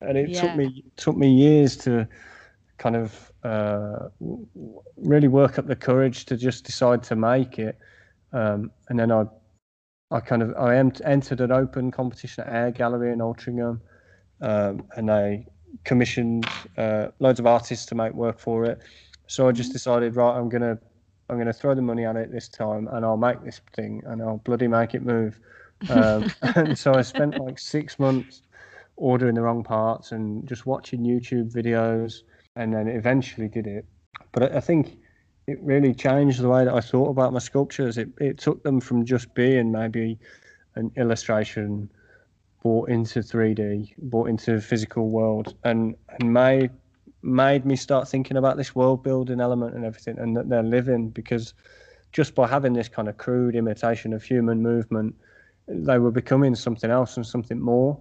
[0.00, 0.40] and it yeah.
[0.40, 2.08] took me took me years to
[2.78, 4.08] kind of uh,
[4.96, 7.78] really work up the courage to just decide to make it,
[8.32, 9.26] um, and then I
[10.14, 13.80] I kind of I entered an open competition at Air Gallery in Altrincham,
[14.40, 15.44] um, and I
[15.82, 16.46] commissioned
[16.78, 18.78] uh, loads of artists to make work for it.
[19.26, 20.78] So I just decided, right, I'm gonna
[21.28, 24.22] I'm gonna throw the money at it this time, and I'll make this thing, and
[24.22, 25.40] I'll bloody make it move.
[25.90, 28.42] Um, and so I spent like six months
[28.96, 32.20] ordering the wrong parts and just watching YouTube videos,
[32.54, 33.84] and then eventually did it.
[34.30, 34.96] But I think
[35.46, 37.98] it really changed the way that I thought about my sculptures.
[37.98, 40.18] It it took them from just being maybe
[40.74, 41.90] an illustration
[42.62, 46.70] brought into 3D, brought into the physical world, and and made
[47.22, 51.10] made me start thinking about this world building element and everything, and that they're living
[51.10, 51.54] because
[52.12, 55.14] just by having this kind of crude imitation of human movement
[55.66, 57.98] they were becoming something else and something more.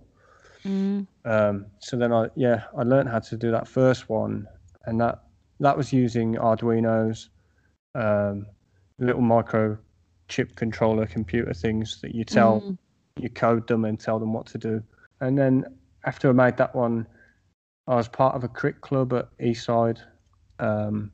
[0.66, 1.08] Mm.
[1.26, 4.48] Um, so then I yeah I learned how to do that first one,
[4.86, 5.23] and that
[5.64, 7.30] that was using Arduino's
[7.96, 8.46] um,
[9.00, 9.78] little micro
[10.28, 12.78] chip controller computer things that you tell mm.
[13.18, 14.84] you code them and tell them what to do.
[15.22, 15.64] And then
[16.06, 17.08] after I made that one,
[17.88, 20.00] I was part of a crit club at Eastside.
[20.60, 21.12] Um,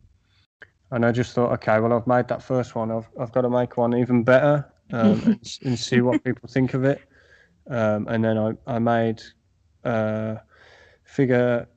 [0.91, 2.89] and I just thought, okay, well, I've made that first one.
[2.91, 6.73] I've I've got to make one even better um, and, and, see what people think
[6.73, 7.01] of it.
[7.69, 9.21] Um, and then I, I made
[9.83, 10.37] uh,
[11.03, 11.67] figure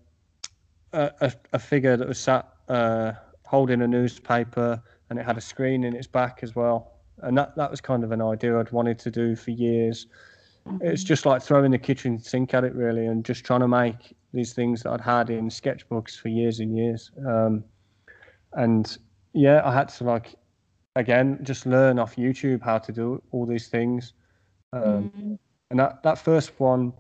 [0.93, 3.13] a, a, figure that was sat uh,
[3.47, 6.93] holding a newspaper and it had a screen in its back as well.
[7.19, 10.07] And that, that was kind of an idea I'd wanted to do for years.
[10.67, 10.87] Mm-hmm.
[10.87, 14.17] It's just like throwing the kitchen sink at it, really, and just trying to make
[14.33, 17.11] these things that I'd had in sketchbooks for years and years.
[17.27, 17.65] Um,
[18.55, 18.97] and
[19.35, 20.35] yeah, I had to like
[20.97, 24.13] again just learn off YouTube how to do all these things.
[24.73, 25.39] Um, Mm.
[25.71, 26.93] and that that first one,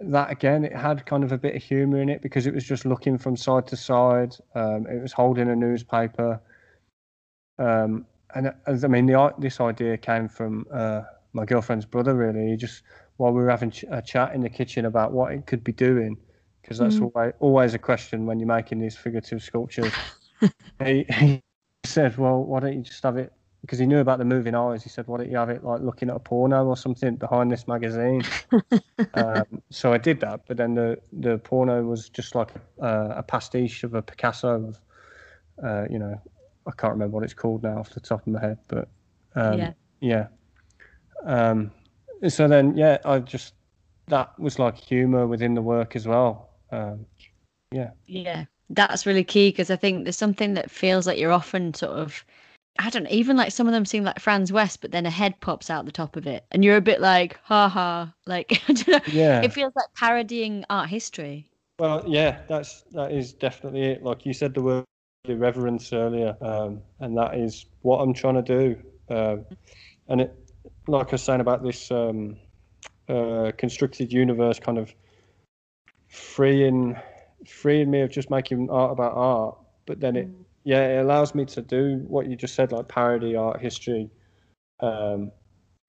[0.00, 2.64] that again, it had kind of a bit of humor in it because it was
[2.64, 4.34] just looking from side to side.
[4.54, 6.40] Um, it was holding a newspaper.
[7.58, 12.14] Um, and as I mean, the this idea came from uh, my girlfriend's brother.
[12.14, 12.82] Really, He just
[13.16, 15.72] while we were having ch- a chat in the kitchen about what it could be
[15.72, 16.16] doing,
[16.62, 17.12] because that's Mm.
[17.14, 19.92] always always a question when you're making these figurative sculptures.
[20.82, 21.42] he, he
[21.84, 24.82] said, "Well, why don't you just have it?" Because he knew about the moving eyes.
[24.82, 27.50] He said, "Why don't you have it like looking at a porno or something behind
[27.52, 28.22] this magazine?"
[29.14, 32.50] um, so I did that, but then the the porno was just like
[32.80, 34.80] a, a pastiche of a Picasso of,
[35.62, 36.20] uh, you know,
[36.66, 38.88] I can't remember what it's called now off the top of my head, but
[39.34, 39.72] um, Yeah.
[40.00, 40.26] yeah.
[41.24, 41.70] Um,
[42.28, 43.54] so then, yeah, I just
[44.08, 46.50] that was like humor within the work as well.
[46.72, 47.06] Um,
[47.72, 48.46] Yeah, Yeah.
[48.70, 52.24] that's really key because I think there's something that feels like you're often sort of,
[52.78, 55.10] I don't know, even like some of them seem like Franz West, but then a
[55.10, 58.62] head pops out the top of it, and you're a bit like, ha ha, like
[58.68, 59.00] I don't know.
[59.12, 59.42] yeah.
[59.42, 61.46] It feels like parodying art history.
[61.78, 64.02] Well, yeah, that's that is definitely it.
[64.02, 64.84] Like you said, the word
[65.24, 68.76] irreverence earlier, um, and that is what I'm trying to do.
[69.14, 69.44] Um,
[70.08, 70.34] and it,
[70.86, 72.36] like I was saying about this um,
[73.08, 74.94] uh, constructed universe, kind of
[76.08, 76.96] freeing,
[77.46, 79.58] freeing me of just making art about art.
[79.86, 80.28] But then it,
[80.70, 84.08] yeah, it allows me to do what you just said, like parody art history.
[84.78, 85.32] Um,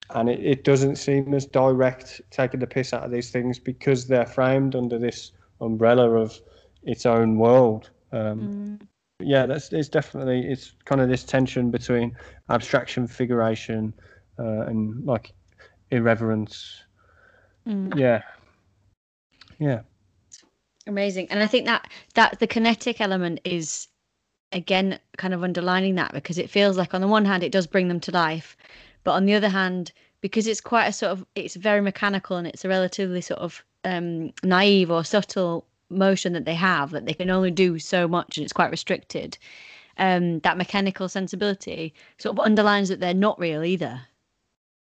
[0.09, 4.07] and it, it doesn't seem as direct taking the piss out of these things because
[4.07, 6.41] they're framed under this umbrella of
[6.81, 7.91] its own world.
[8.11, 8.87] Um, Mm.
[9.19, 12.17] yeah, that's it's definitely it's kind of this tension between
[12.49, 13.93] abstraction, figuration,
[14.39, 15.31] uh, and like
[15.91, 16.85] irreverence.
[17.67, 17.95] Mm.
[17.95, 18.23] Yeah,
[19.59, 19.81] yeah,
[20.87, 21.27] Amazing.
[21.29, 23.87] And I think that that the kinetic element is
[24.51, 27.67] again kind of underlining that because it feels like on the one hand it does
[27.67, 28.57] bring them to life,
[29.03, 29.91] but on the other hand,
[30.21, 33.63] because it's quite a sort of it's very mechanical and it's a relatively sort of
[33.83, 38.37] um naive or subtle motion that they have that they can only do so much
[38.37, 39.37] and it's quite restricted.
[39.97, 44.01] Um that mechanical sensibility sort of underlines that they're not real either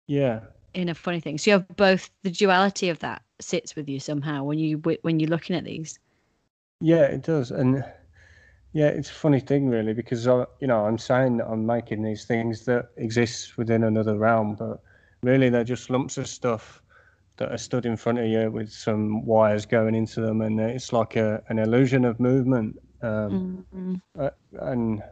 [0.06, 0.40] yeah,
[0.74, 1.38] in a funny thing.
[1.38, 5.18] So you have both the duality of that sits with you somehow when you when
[5.20, 5.98] you're looking at these.
[6.80, 7.02] yeah.
[7.04, 7.84] It does, and
[8.76, 12.02] yeah, it's a funny thing really because I, you know I'm saying that I'm making
[12.02, 14.82] these things that exist within another realm, but
[15.22, 16.82] really they're just lumps of stuff
[17.38, 20.92] that are stood in front of you with some wires going into them, and it's
[20.92, 22.76] like a an illusion of movement.
[23.00, 24.00] Um, Mm.
[24.18, 25.02] uh, and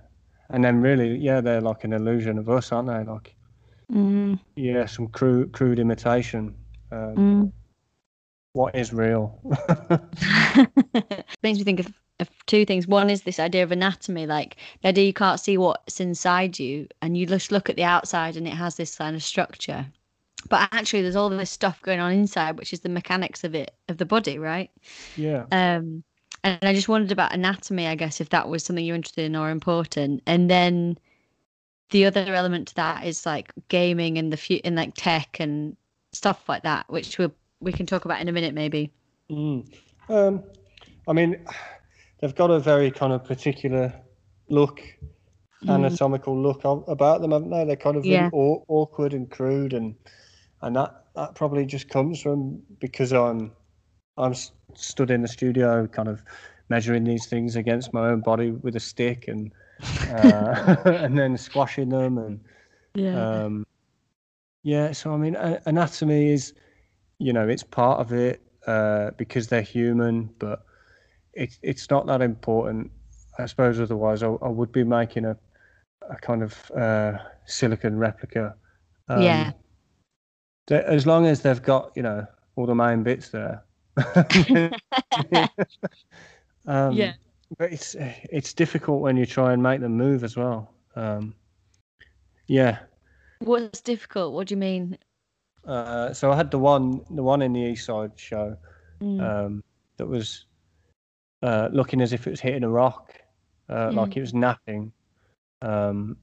[0.50, 3.02] and then really, yeah, they're like an illusion of us, aren't they?
[3.10, 3.34] Like,
[3.90, 4.38] Mm.
[4.56, 6.54] yeah, some crude crude imitation.
[6.92, 7.52] Um, Mm.
[8.52, 9.40] What is real?
[11.42, 12.03] makes me think of
[12.46, 12.86] two things.
[12.86, 16.88] One is this idea of anatomy, like the idea you can't see what's inside you,
[17.02, 19.86] and you just look at the outside and it has this kind of structure.
[20.48, 23.74] But actually, there's all this stuff going on inside, which is the mechanics of it,
[23.88, 24.70] of the body, right?
[25.16, 26.04] yeah, Um,
[26.44, 29.36] and I just wondered about anatomy, I guess, if that was something you're interested in
[29.36, 30.22] or important.
[30.26, 30.98] And then
[31.90, 35.76] the other element to that is like gaming and the fu- and like tech and
[36.12, 37.28] stuff like that, which we
[37.60, 38.92] we can talk about in a minute, maybe.
[39.30, 39.64] Mm.
[40.08, 40.42] Um,
[41.08, 41.44] I mean,
[42.24, 43.92] they've got a very kind of particular
[44.48, 44.80] look,
[45.62, 45.74] Mm.
[45.74, 47.64] anatomical look about them, haven't they?
[47.64, 48.30] They're kind of Yeah.
[48.30, 49.94] really aw- awkward and crude, and
[50.62, 53.52] and that that probably just comes from because I'm
[54.16, 56.22] I'm s- stood in the studio, kind of
[56.70, 59.52] measuring these things against my own body with a stick, and
[60.10, 62.40] uh, and then squashing them, and
[62.94, 63.44] Yeah.
[63.44, 63.66] um,
[64.62, 66.54] yeah, so I mean, anatomy is,
[67.18, 70.64] you know, it's part of it uh, because they're human, but
[71.36, 72.90] it's it's not that important.
[73.38, 75.36] I suppose otherwise I, I would be making a
[76.10, 78.54] a kind of uh, silicon replica.
[79.08, 79.52] Um, Yeah.
[80.70, 82.26] As long as they've got, you know,
[82.56, 83.62] all the main bits there.
[86.66, 87.14] um, Yeah.
[87.58, 90.72] But it's it's difficult when you try and make them move as well.
[90.96, 91.34] Um,
[92.46, 92.78] yeah.
[93.40, 94.32] What's difficult?
[94.32, 94.98] What do you mean?
[95.66, 98.56] Uh, so I had the one, the one in the Eastside show
[99.00, 99.20] Mm.
[99.20, 99.64] um,
[99.96, 100.46] that was
[101.44, 103.12] uh, looking as if it was hitting a rock,
[103.68, 104.90] uh, like it was knapping,
[105.60, 106.16] um,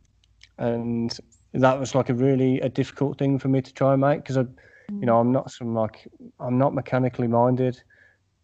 [0.57, 1.17] and
[1.53, 4.38] that was like a really a difficult thing for me to try and make because
[4.38, 4.45] I,
[4.89, 6.07] you know, I'm not some like
[6.39, 7.82] I'm not mechanically minded.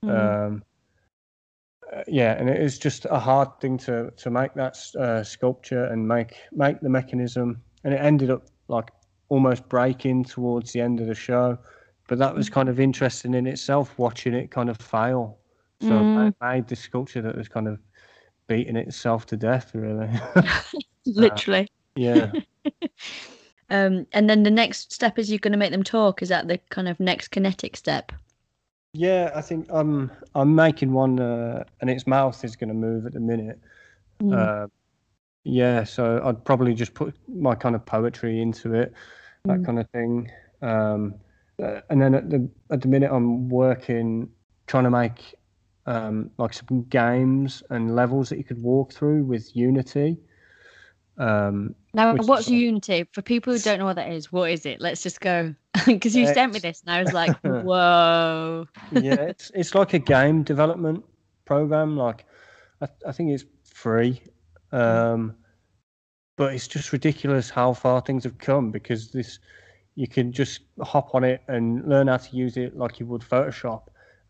[0.06, 0.48] Mm.
[0.48, 0.64] Um,
[1.92, 5.86] uh, yeah, and it is just a hard thing to to make that uh, sculpture
[5.86, 8.92] and make make the mechanism, and it ended up like
[9.30, 11.58] almost breaking towards the end of the show.
[12.08, 15.40] But that was kind of interesting in itself, watching it kind of fail.
[15.80, 16.34] So Mm.
[16.42, 17.80] I made this sculpture that was kind of
[18.48, 20.10] beating itself to death, really.
[21.06, 21.68] Literally.
[21.96, 22.32] yeah,
[23.70, 26.22] um, and then the next step is you're going to make them talk.
[26.22, 28.12] Is that the kind of next kinetic step?
[28.94, 33.06] Yeah, I think I'm I'm making one, uh, and its mouth is going to move
[33.06, 33.60] at the minute.
[34.22, 34.34] Mm.
[34.34, 34.68] Uh,
[35.44, 38.94] yeah, so I'd probably just put my kind of poetry into it,
[39.46, 39.66] that Mm.
[39.66, 40.32] kind of thing.
[40.62, 41.16] Um,
[41.62, 44.30] uh, and then at the at the minute, I'm working
[44.68, 45.36] trying to make
[45.88, 50.18] um, like some games and levels that you could walk through with Unity.
[51.18, 53.08] Um, Now, what's Unity?
[53.14, 54.82] For people who don't know what that is, what is it?
[54.82, 55.56] Let's just go.
[55.86, 60.00] Because you sent me this, and I was like, "Whoa!" yeah, it's it's like a
[60.00, 61.06] game development
[61.46, 61.96] program.
[61.96, 62.26] Like,
[62.82, 64.22] I, I think it's free,
[64.74, 65.36] um,
[66.36, 69.40] but it's just ridiculous how far things have come because this
[69.96, 73.22] you can just hop on it and learn how to use it like you would
[73.22, 73.84] Photoshop,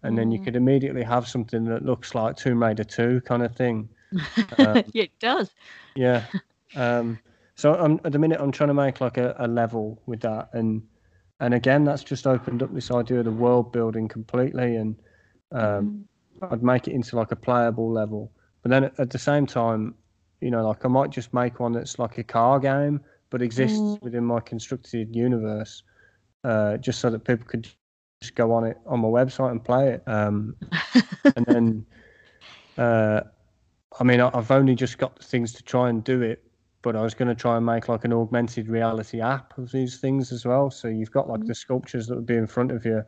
[0.03, 0.43] and then you Mm.
[0.43, 3.89] could immediately have something that looks like Tomb Raider Two kind of thing.
[4.57, 5.51] Um, it does.
[5.95, 6.25] Yeah.
[6.75, 7.19] Um,
[7.55, 10.49] so I'm at the minute I'm trying to make like a, a level with that
[10.53, 10.83] and
[11.39, 14.95] and again that's just opened up this idea of the world building completely and
[15.53, 15.91] um,
[16.51, 18.31] I'd make it into like a playable level.
[18.61, 19.95] But then at, at the same time,
[20.41, 23.97] you know, like I might just make one that's like a car game but exists
[23.97, 24.01] Mm.
[24.01, 25.83] within my constructed universe,
[26.43, 27.67] uh, just so that people could
[28.22, 30.03] just go on it on my website and play it.
[30.07, 30.55] Um,
[31.36, 31.86] and then,
[32.78, 33.22] uh,
[33.99, 36.43] I mean, I- I've only just got the things to try and do it,
[36.82, 39.97] but I was going to try and make like an augmented reality app of these
[39.99, 40.72] things as well.
[40.72, 43.03] So you've got like the sculptures that would be in front of you,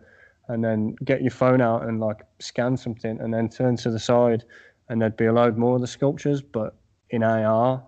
[0.47, 3.99] and then get your phone out and like scan something, and then turn to the
[3.99, 4.43] side,
[4.89, 6.75] and there'd be a load more of the sculptures, but
[7.09, 7.83] in AR.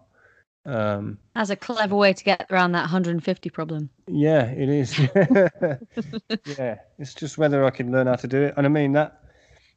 [0.66, 3.90] Um, That's a clever way to get around that 150 problem.
[4.08, 5.00] yeah, it is.
[6.58, 8.54] yeah, it's just whether I can learn how to do it.
[8.58, 9.22] And I mean that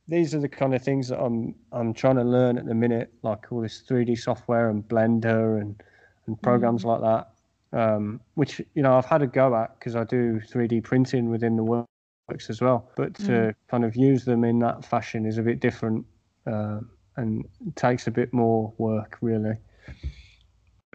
[0.09, 3.12] these are the kind of things that I'm I'm trying to learn at the minute,
[3.22, 5.82] like all this 3D software and Blender and
[6.26, 7.30] and programs like that.
[7.72, 11.57] Um, which you know I've had a go at because I do 3D printing within
[11.57, 12.91] the works as well.
[12.97, 16.05] But to kind of use them in that fashion is a bit different
[16.47, 19.55] um, and takes a bit more work really.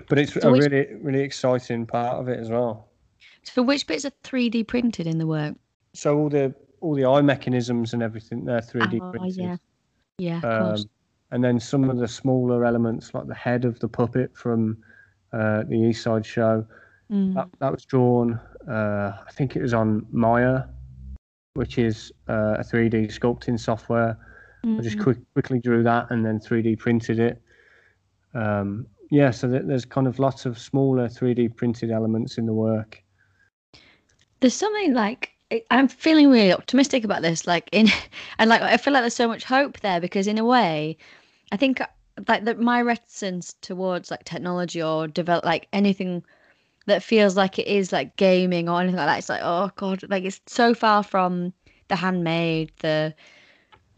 [0.10, 2.88] But it's So a which- really really exciting part of it as well.
[3.44, 5.56] So, which bits are 3D printed in the work?
[5.94, 9.36] so all the all the eye mechanisms and everything they're 3D Oh, printed.
[9.38, 9.58] yeah.
[10.18, 10.86] Yeah, of Um,
[11.32, 14.78] and then some of the smaller elements, like the head of the puppet from
[15.34, 16.66] uh, the Eastside Show,
[17.12, 17.34] Mm.
[17.36, 18.40] that, that was drawn.
[18.68, 20.64] Uh, I think it was on Maya,
[21.56, 24.18] which is uh, a 3D sculpting software.
[24.64, 25.04] I just Mm.
[25.04, 27.42] quick, quickly drew that and then 3D printed it.
[28.34, 33.04] Um, yeah, so there's kind of lots of smaller 3D printed elements in the work.
[34.40, 35.32] there's something like
[35.72, 37.48] I'm feeling really optimistic about this.
[37.48, 37.88] Like in,
[38.40, 40.98] and like I feel like there's so much hope there because in a way,
[41.52, 41.88] I think uh,
[42.28, 46.24] like that my reticence towards like technology or develop like anything
[46.86, 49.20] that feels like it is like gaming or anything like that.
[49.20, 51.54] It's like oh god, like it's so far from
[51.88, 53.16] the handmade, the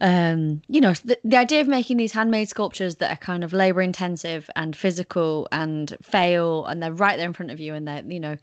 [0.02, 3.52] um you know the, the idea of making these handmade sculptures that are kind of
[3.52, 7.88] labor intensive and physical and fail and they're right there in front of you and
[7.88, 8.36] they're you know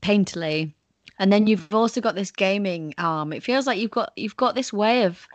[0.00, 0.72] painterly.
[1.18, 3.32] And then you've also got this gaming arm.
[3.32, 5.26] It feels like you've got you've got this way of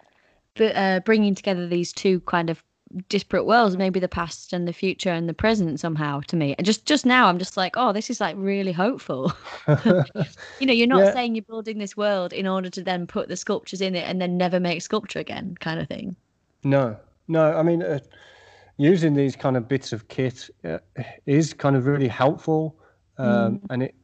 [0.59, 2.64] uh, bringing together these two kind of
[3.09, 6.65] disparate worlds maybe the past and the future and the present somehow to me and
[6.65, 9.31] just just now i'm just like oh this is like really hopeful
[10.59, 11.11] you know you're not Yeah.
[11.11, 14.21] saying you're building this world in order to then put the sculptures in it and
[14.21, 16.15] then never make sculpture again kind of thing
[16.63, 17.53] No, no.
[17.55, 17.99] I mean, uh,
[18.77, 20.79] using these kind of bits of kit uh,
[21.25, 22.77] is kind of really helpful,
[23.17, 23.95] um, and it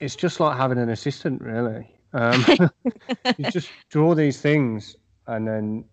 [0.00, 1.94] it's just like having an assistant, really.
[2.12, 2.44] Um,
[3.36, 4.96] you just draw these things
[5.26, 5.84] and then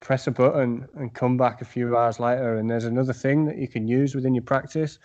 [0.00, 3.58] press a button and come back a few hours later, and there's another thing that
[3.58, 4.98] you can use within your practice.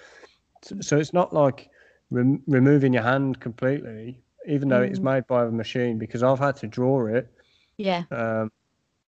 [0.82, 1.70] So, it's not like
[2.10, 5.04] rem- removing your hand completely, even though it's Mm.
[5.04, 7.32] made by a machine, because I've had to draw it
[7.78, 8.50] yeah um,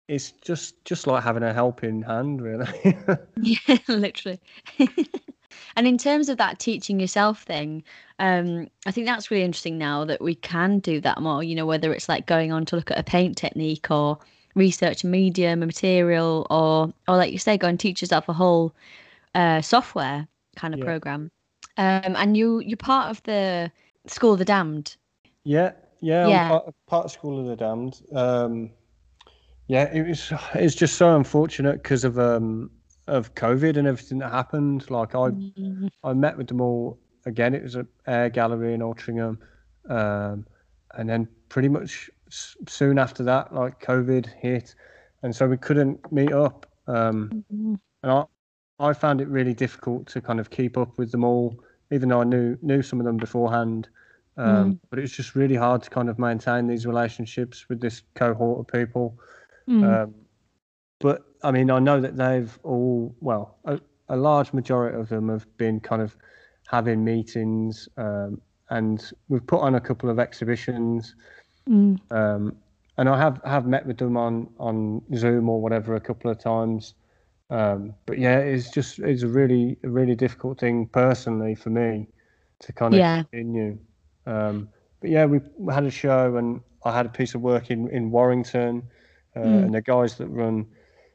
[0.09, 2.67] it's just just like having a helping hand, really.
[3.43, 4.41] Yeah, literally.
[5.77, 7.85] and in terms of that teaching yourself thing,
[8.19, 11.43] um, I think that's really interesting now that we can do that more.
[11.43, 14.19] You know, whether it's like going on to look at a paint technique or
[14.55, 18.33] research a medium, a material, or or like you say, go and teach yourself a
[18.33, 18.73] whole
[19.35, 20.27] uh, software
[20.57, 20.87] kind of Yeah.
[20.87, 21.31] program.
[21.77, 23.71] Um, and you you're part of the
[24.07, 24.97] School of the Damned.
[25.45, 26.43] yeah, yeah, Yeah.
[26.45, 28.01] I'm part, part of School of the Damned.
[28.15, 28.71] Um,
[29.69, 32.71] yeah, it was it's just so unfortunate because of um
[33.07, 34.91] of COVID and everything that happened.
[34.91, 35.91] Like I Mhm.
[36.03, 37.55] I met with them all again.
[37.55, 39.39] It was at Air Gallery in Altrincham,
[39.89, 40.47] um,
[40.95, 44.75] and then pretty much soon after that, like COVID hit,
[45.23, 46.67] and so we couldn't meet up.
[46.87, 47.79] Um, Mhm.
[48.03, 48.25] and I,
[48.79, 52.21] I found it really difficult to kind of keep up with them all even though
[52.21, 53.89] I knew knew some of them beforehand.
[54.37, 58.61] Um, But was just really hard to kind of maintain these relationships with this cohort
[58.61, 59.19] of people.
[59.69, 59.85] Mm.
[59.85, 60.15] Um,
[60.99, 65.29] but I mean, I know that they've all, well, a, a large majority of them
[65.29, 66.17] have been kind of
[66.69, 71.17] having meetings, um, and we've put on a couple of exhibitions.
[71.69, 72.01] Mm.
[72.11, 72.57] Um,
[72.99, 76.39] and I have, have met with them on, on Zoom or whatever a couple of
[76.39, 76.95] times.
[77.51, 82.07] Um, but yeah, it's just it's a really a really difficult thing personally for me
[82.61, 83.23] to kind of Yeah.
[83.25, 83.77] continue.
[84.27, 84.69] Um,
[85.01, 85.41] but yeah, we
[85.73, 88.83] had a show and I had a piece of work in in Warrington,
[89.35, 89.65] uh, Mm.
[89.65, 90.65] and the guys that run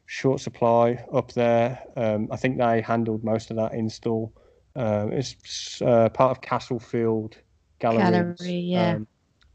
[0.08, 4.34] Short Supply up there, um, I think they handled most of that install.
[4.76, 7.38] Um, it's uh, part of Castlefield
[7.80, 8.10] Galleries.
[8.10, 8.96] Gallery, yeah.
[8.96, 9.08] Um,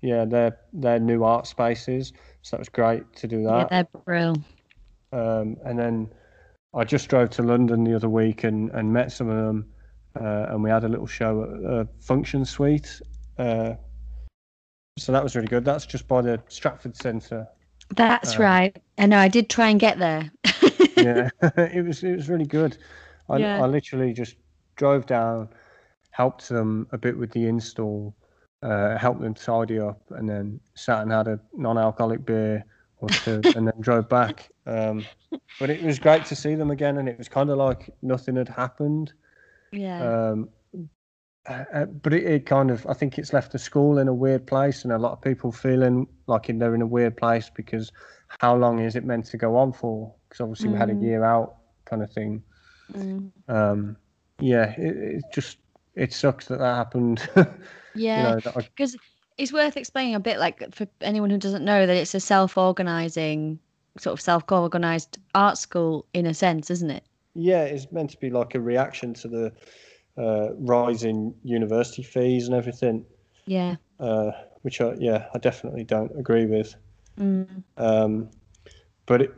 [0.03, 3.69] yeah, they're they're new art spaces, so that was great to do that.
[3.71, 4.45] Yeah, they're brilliant.
[5.13, 6.11] Um, and then
[6.75, 9.67] I just drove to London the other week and, and met some of them,
[10.21, 13.01] uh, and we had a little show at a function suite.
[13.39, 13.75] Uh,
[14.99, 15.65] so that was really good.
[15.65, 17.47] That's just by the Stratford Centre.
[17.97, 18.77] That's Uh, right.
[18.99, 19.19] I know.
[19.19, 20.31] I did try and get there.
[20.97, 22.77] Yeah, it was it was really good.
[23.31, 23.63] I, Yeah.
[23.63, 24.37] I literally just
[24.77, 25.49] drove down,
[26.11, 28.15] helped them a bit with the install,
[28.63, 32.65] uh, helped them tidy up, and then sat and had a non-alcoholic beer
[33.01, 34.51] or two, and then drove back.
[34.67, 35.07] Um,
[35.59, 38.37] but it was great to see them again, and it was kind of like nothing
[38.37, 39.13] had happened.
[39.73, 40.31] yeah.
[40.31, 40.49] Um,
[41.49, 44.15] uh, uh, but it, it kind of, I think it's left the school in a
[44.15, 47.91] weird place, and a lot of people feeling like they're in a weird place because
[48.41, 50.15] how long is it meant to go on for?
[50.29, 51.03] Because obviously we had a Mm.
[51.03, 51.57] year out
[51.87, 52.43] kind of thing.
[52.93, 53.33] Mm.
[53.49, 53.97] Um,
[54.41, 55.59] yeah, it, it just
[55.95, 57.29] it sucks that that happened.
[57.95, 58.35] yeah.
[58.35, 58.97] you know, I, because
[59.39, 63.59] it's worth explaining a bit like for anyone who doesn't know that it's a self-organizing
[63.99, 67.03] sort of self-organized art school in a sense isn't it
[67.35, 69.53] yeah, it's meant to be like a reaction to the
[70.19, 73.05] uh, rise in university fees and everything,
[73.47, 74.33] yeah uh,
[74.63, 76.75] which I, yeah, I definitely don't agree with.
[77.19, 77.63] mm.
[77.77, 78.31] Um,
[79.07, 79.35] but it,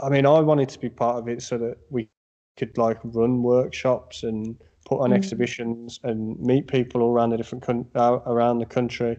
[0.00, 2.08] I mean, I wanted to be part of it so that we
[2.56, 4.56] could like run workshops and
[4.88, 5.16] put on Mm.
[5.16, 9.16] exhibitions and meet people all around the different coun- uh, around the country.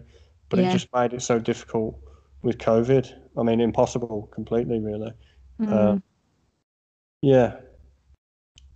[0.48, 0.68] But Yeah.
[0.68, 1.96] it just made it so difficult
[2.42, 3.12] with COVID.
[3.38, 5.12] I mean, impossible completely, really.
[5.60, 6.02] Uh, Mm.
[7.22, 7.56] yeah,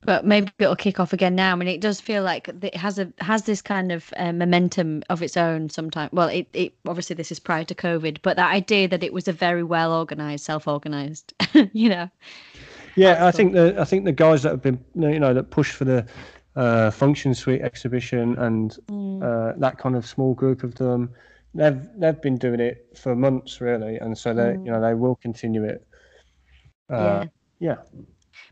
[0.06, 1.52] but maybe it'll kick off again now.
[1.52, 5.02] I mean, it does feel like it has a has this kind of uh, momentum
[5.08, 5.70] of its own.
[5.70, 9.12] Sometimes, well, it, it obviously this is prior to COVID, but that idea that it
[9.14, 11.32] was a very well organized, self organized,
[11.72, 12.10] you know,
[12.96, 13.26] yeah.
[13.26, 15.86] I think the I think the guys that have been you know that pushed for
[15.86, 16.06] the
[16.56, 19.22] uh, function suite exhibition and Mm.
[19.22, 21.10] uh, that kind of small group of them,
[21.54, 25.16] they've they've been doing it for months really, and so they you know they will
[25.16, 25.86] continue it.
[26.90, 26.96] yeah.
[26.96, 27.24] Uh,
[27.60, 27.76] yeah.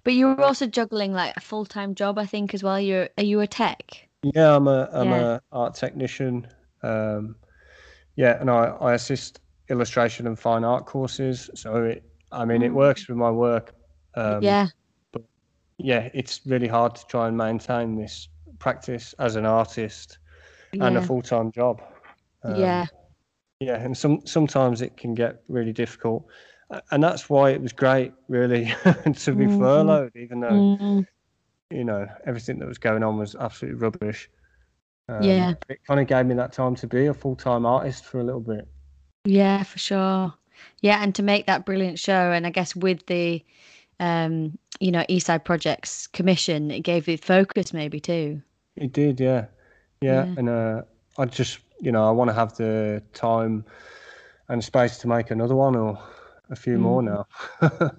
[0.05, 2.81] But you were also juggling like a full time job, I think, as well.
[2.81, 4.09] You're are you a tech?
[4.23, 5.23] Yeah, I'm a I'm Yeah.
[5.23, 6.47] a art technician.
[6.83, 7.37] Um,
[8.17, 11.51] yeah, and I, I assist illustration and fine art courses.
[11.55, 12.75] So it, I mean, it Mm.
[12.75, 13.75] works with my work.
[14.15, 14.69] Um, yeah,
[15.79, 20.18] yeah, it's really hard to try and maintain this practice as an artist
[20.73, 21.83] yeah, and a full time job.
[22.45, 22.87] Um, yeah,
[23.61, 26.27] yeah, and some sometimes it can get really difficult,
[26.91, 28.66] and that's why it was great, really,
[29.14, 29.49] to be Mhm.
[29.49, 31.07] furloughed, even though Mm,
[31.70, 34.29] you know everything that was going on was absolutely rubbish.
[35.09, 35.55] Um, Yeah.
[35.68, 38.25] it kind of gave me that time to be a full time artist for a
[38.25, 38.68] little bit.
[39.24, 40.35] yeah, for sure.
[40.81, 43.44] Yeah, and to make that brilliant show, and I guess with the,
[44.01, 48.43] um, you know, Eastside Projects commission, it gave it focus maybe too.
[48.77, 49.47] It did, yeah,
[50.01, 50.35] yeah, Yeah.
[50.37, 50.83] and uh,
[51.19, 53.65] I just you know I want to have the time
[54.49, 55.99] and space to make another one or
[56.51, 57.25] a few more Mm.
[57.61, 57.71] now.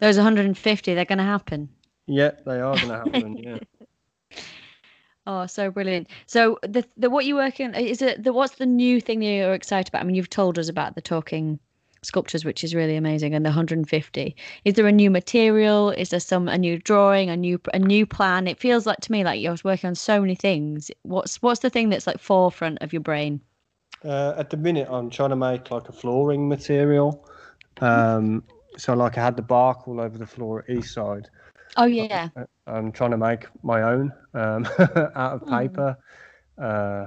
[0.00, 1.70] Those 150, they're going to happen.
[2.06, 3.36] yeah, they are going to happen.
[3.42, 3.58] Yeah.
[5.28, 6.08] Oh, so brilliant.
[6.26, 9.54] So the the what you're working is it the what's the new thing that you're
[9.54, 10.02] excited about?
[10.02, 11.58] I mean, you've told us about the talking
[12.06, 14.34] sculptures, which is really amazing, and the 150.
[14.64, 15.90] Is there a new material?
[15.90, 18.46] Is there some a new drawing, a new a new plan?
[18.46, 20.90] It feels like to me like you're working on so many things.
[21.02, 23.40] What's what's the thing that's like forefront of your brain?
[24.04, 27.26] Uh, at the minute, I'm trying to make like a flooring material.
[27.80, 28.44] Um,
[28.76, 31.26] so like I had the bark all over the floor at Eastside.
[31.76, 32.28] Oh yeah,
[32.66, 34.66] I'm trying to make my own um,
[35.14, 35.60] out of Mm.
[35.60, 35.98] paper.
[36.58, 37.06] Uh,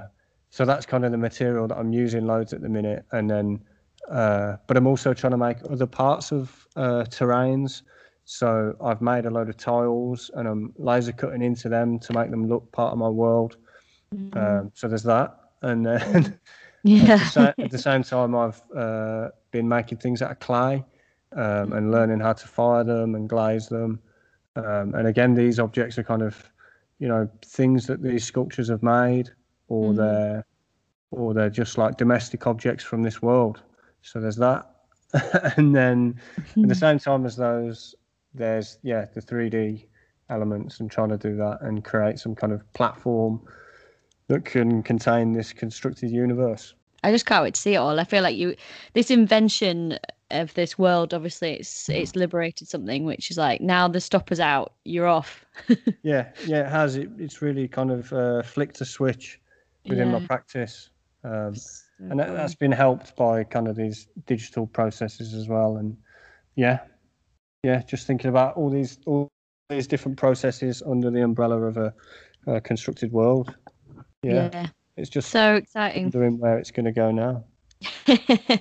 [0.49, 3.05] so that's kind of the material that I'm using loads at the minute.
[3.11, 3.61] And then,
[4.09, 7.83] uh, but I'm also trying to make other parts of uh, terrains.
[8.25, 12.29] So I've made a load of tiles and I'm laser cutting into them to make
[12.29, 13.57] them look part of my world.
[14.15, 14.37] Mm.
[14.37, 15.35] Um, so there's that.
[15.61, 16.39] And then at, the
[16.83, 20.83] yeah, sa- at the same time, I've uh, been making things out of clay
[21.35, 23.99] um, and learning how to fire them and glaze them.
[24.55, 26.51] Um, and again, these objects are kind of
[26.99, 29.29] you know things that these sculptures have made,
[29.69, 29.95] or Mhm.
[29.97, 30.45] they're
[31.11, 33.61] or they're just like domestic objects from this world.
[34.01, 34.69] So there's that,
[35.57, 36.19] and then
[36.57, 37.95] at the same time as those,
[38.33, 39.85] there's yeah the 3D
[40.29, 43.41] elements and trying to do that and create some kind of platform
[44.27, 46.75] that can contain this constructed universe.
[47.03, 47.99] I just can't wait to see it all.
[47.99, 48.55] I feel like you,
[48.93, 49.97] this invention
[50.31, 54.73] of this world, obviously, it's it's liberated something, which is like now the stopper's out,
[54.85, 55.45] you're off.
[56.01, 56.95] Yeah, yeah, it has.
[56.95, 59.39] It, it's really kind of uh, flicked a switch
[59.85, 60.89] within my practice.
[61.25, 61.53] Um,
[61.99, 65.97] So and that, that's been helped by kind of these digital processes as well and
[66.55, 66.79] yeah
[67.63, 69.27] yeah just thinking about all these all
[69.69, 71.93] these different processes under the umbrella of a,
[72.47, 73.53] a constructed world
[74.23, 74.67] yeah, yeah.
[74.95, 76.03] it's just So exciting.
[76.03, 77.43] wondering where it's going to go now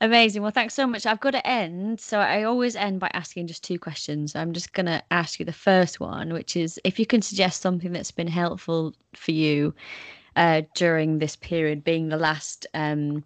[0.00, 0.42] Amazing.
[0.42, 1.06] Well, thanks so much.
[1.06, 2.00] I've got to end.
[2.00, 4.36] So I always end by asking just two questions.
[4.36, 7.60] I'm just going to ask you the first one, which is if you can suggest
[7.60, 9.74] something that's been helpful for you
[10.38, 13.24] uh, during this period, being the last um,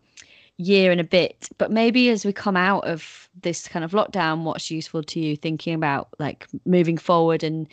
[0.56, 4.42] year and a bit, but maybe as we come out of this kind of lockdown,
[4.42, 7.44] what's useful to you thinking about like moving forward?
[7.44, 7.68] And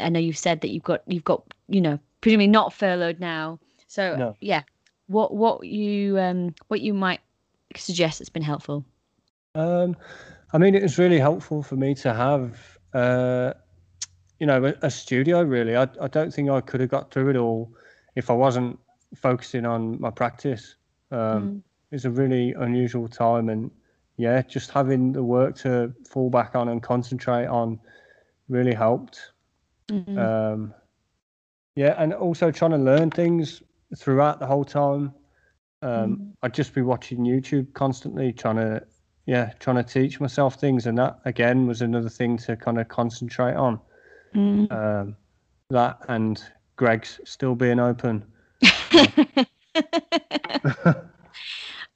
[0.00, 3.58] I know you've said that you've got, you've got, you know, presumably not furloughed now.
[3.88, 4.36] So No.
[4.40, 4.62] yeah,
[5.08, 7.20] what what you um what you might
[7.76, 8.84] suggest that's been helpful
[9.54, 9.96] um
[10.52, 13.52] i mean it was really helpful for me to have uh
[14.38, 17.30] you know a, a studio really I, I don't think i could have got through
[17.30, 17.72] it all
[18.18, 18.78] if i wasn't
[19.14, 20.76] focusing on my practice
[21.10, 21.62] um Mm.
[21.92, 23.70] it's a really unusual time and
[24.16, 27.78] yeah just having the work to fall back on and concentrate on
[28.48, 29.32] really helped
[29.90, 30.18] Mhm.
[30.18, 30.74] um
[31.76, 33.62] yeah and also trying to learn things
[33.96, 35.12] throughout the whole time
[35.82, 36.32] um Mhm.
[36.42, 38.82] i'd just be watching youtube constantly trying to
[39.26, 42.88] yeah trying to teach myself things and that again was another thing to kind of
[42.88, 43.80] concentrate on
[44.34, 44.70] Mm.
[44.70, 45.16] um
[45.70, 46.42] that and
[46.78, 48.24] Greggs still being open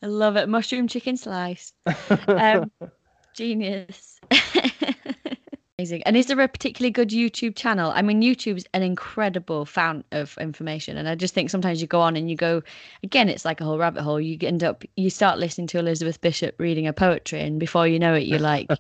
[0.03, 0.49] I love it.
[0.49, 1.73] Mushroom chicken slice.
[2.27, 2.71] Um,
[3.35, 4.21] genius.
[5.79, 6.03] Amazing.
[6.05, 7.91] And is there a particularly good YouTube channel?
[7.95, 10.97] I mean, YouTube's an incredible fount of information.
[10.97, 12.63] And I just think sometimes you go on and you go,
[13.03, 14.21] again, it's like a whole rabbit hole.
[14.21, 17.41] You end up, you start listening to Elizabeth Bishop reading her poetry.
[17.41, 18.71] And before you know it, you're like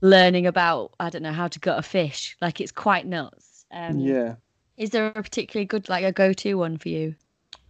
[0.00, 2.36] learning about, I don't know, how to gut a fish.
[2.40, 3.64] Like it's quite nuts.
[3.72, 4.34] Um, yeah
[4.76, 7.14] Is there a particularly good, like a go to one for you?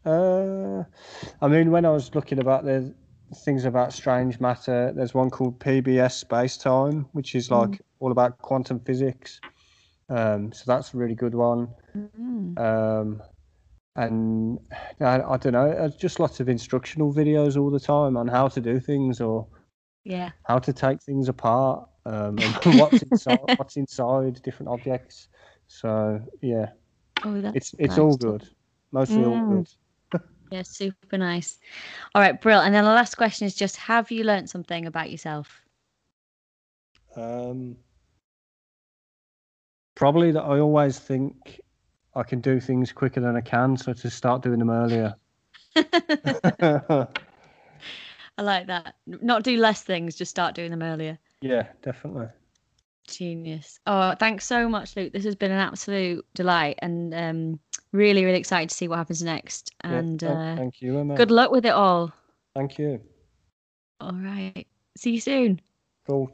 [0.05, 0.85] Uh,
[1.41, 2.95] I mean, when I was looking about the
[3.45, 8.39] things about strange matter, there's one called PBS Space Time, which is like all about
[8.39, 9.41] quantum physics.
[10.09, 11.69] Um, so that's a really good one.
[11.97, 12.59] Mm.
[12.59, 13.23] Um,
[13.97, 14.59] and
[15.01, 18.49] I, I don't know, uh, just lots of instructional videos all the time on how
[18.49, 19.47] to do things or
[20.05, 20.31] Yeah.
[20.45, 25.29] how to take things apart, um, and what's inside, what's inside different objects.
[25.69, 26.71] So yeah,
[27.25, 28.49] Oh, that's it's it's nice all good,
[28.93, 29.49] mostly all Mm.
[29.49, 29.69] good.
[30.51, 31.59] Yeah, super nice.
[32.15, 32.61] All right, Brill.
[32.61, 35.63] And then the last question is just have you learned something about yourself?
[37.17, 37.77] Um,
[39.95, 41.61] probably that I always think
[42.15, 45.15] I can do things quicker than I can, so to start doing them earlier.
[48.39, 48.97] I like that.
[49.07, 51.19] Not do less things, just start doing them earlier.
[51.41, 52.29] yeah, definitely.
[53.07, 53.79] Genius.
[53.87, 55.13] Oh, thanks so much, Luke.
[55.13, 57.61] This has been an absolute delight and um,
[57.93, 59.73] really, really excited to see what happens next.
[59.85, 61.15] Yeah, And thank, uh, thank you, Emma.
[61.15, 62.13] good luck with it all.
[62.55, 63.01] Thank you.
[64.01, 64.67] All right.
[64.97, 65.61] See you soon.
[66.07, 66.31] Cool.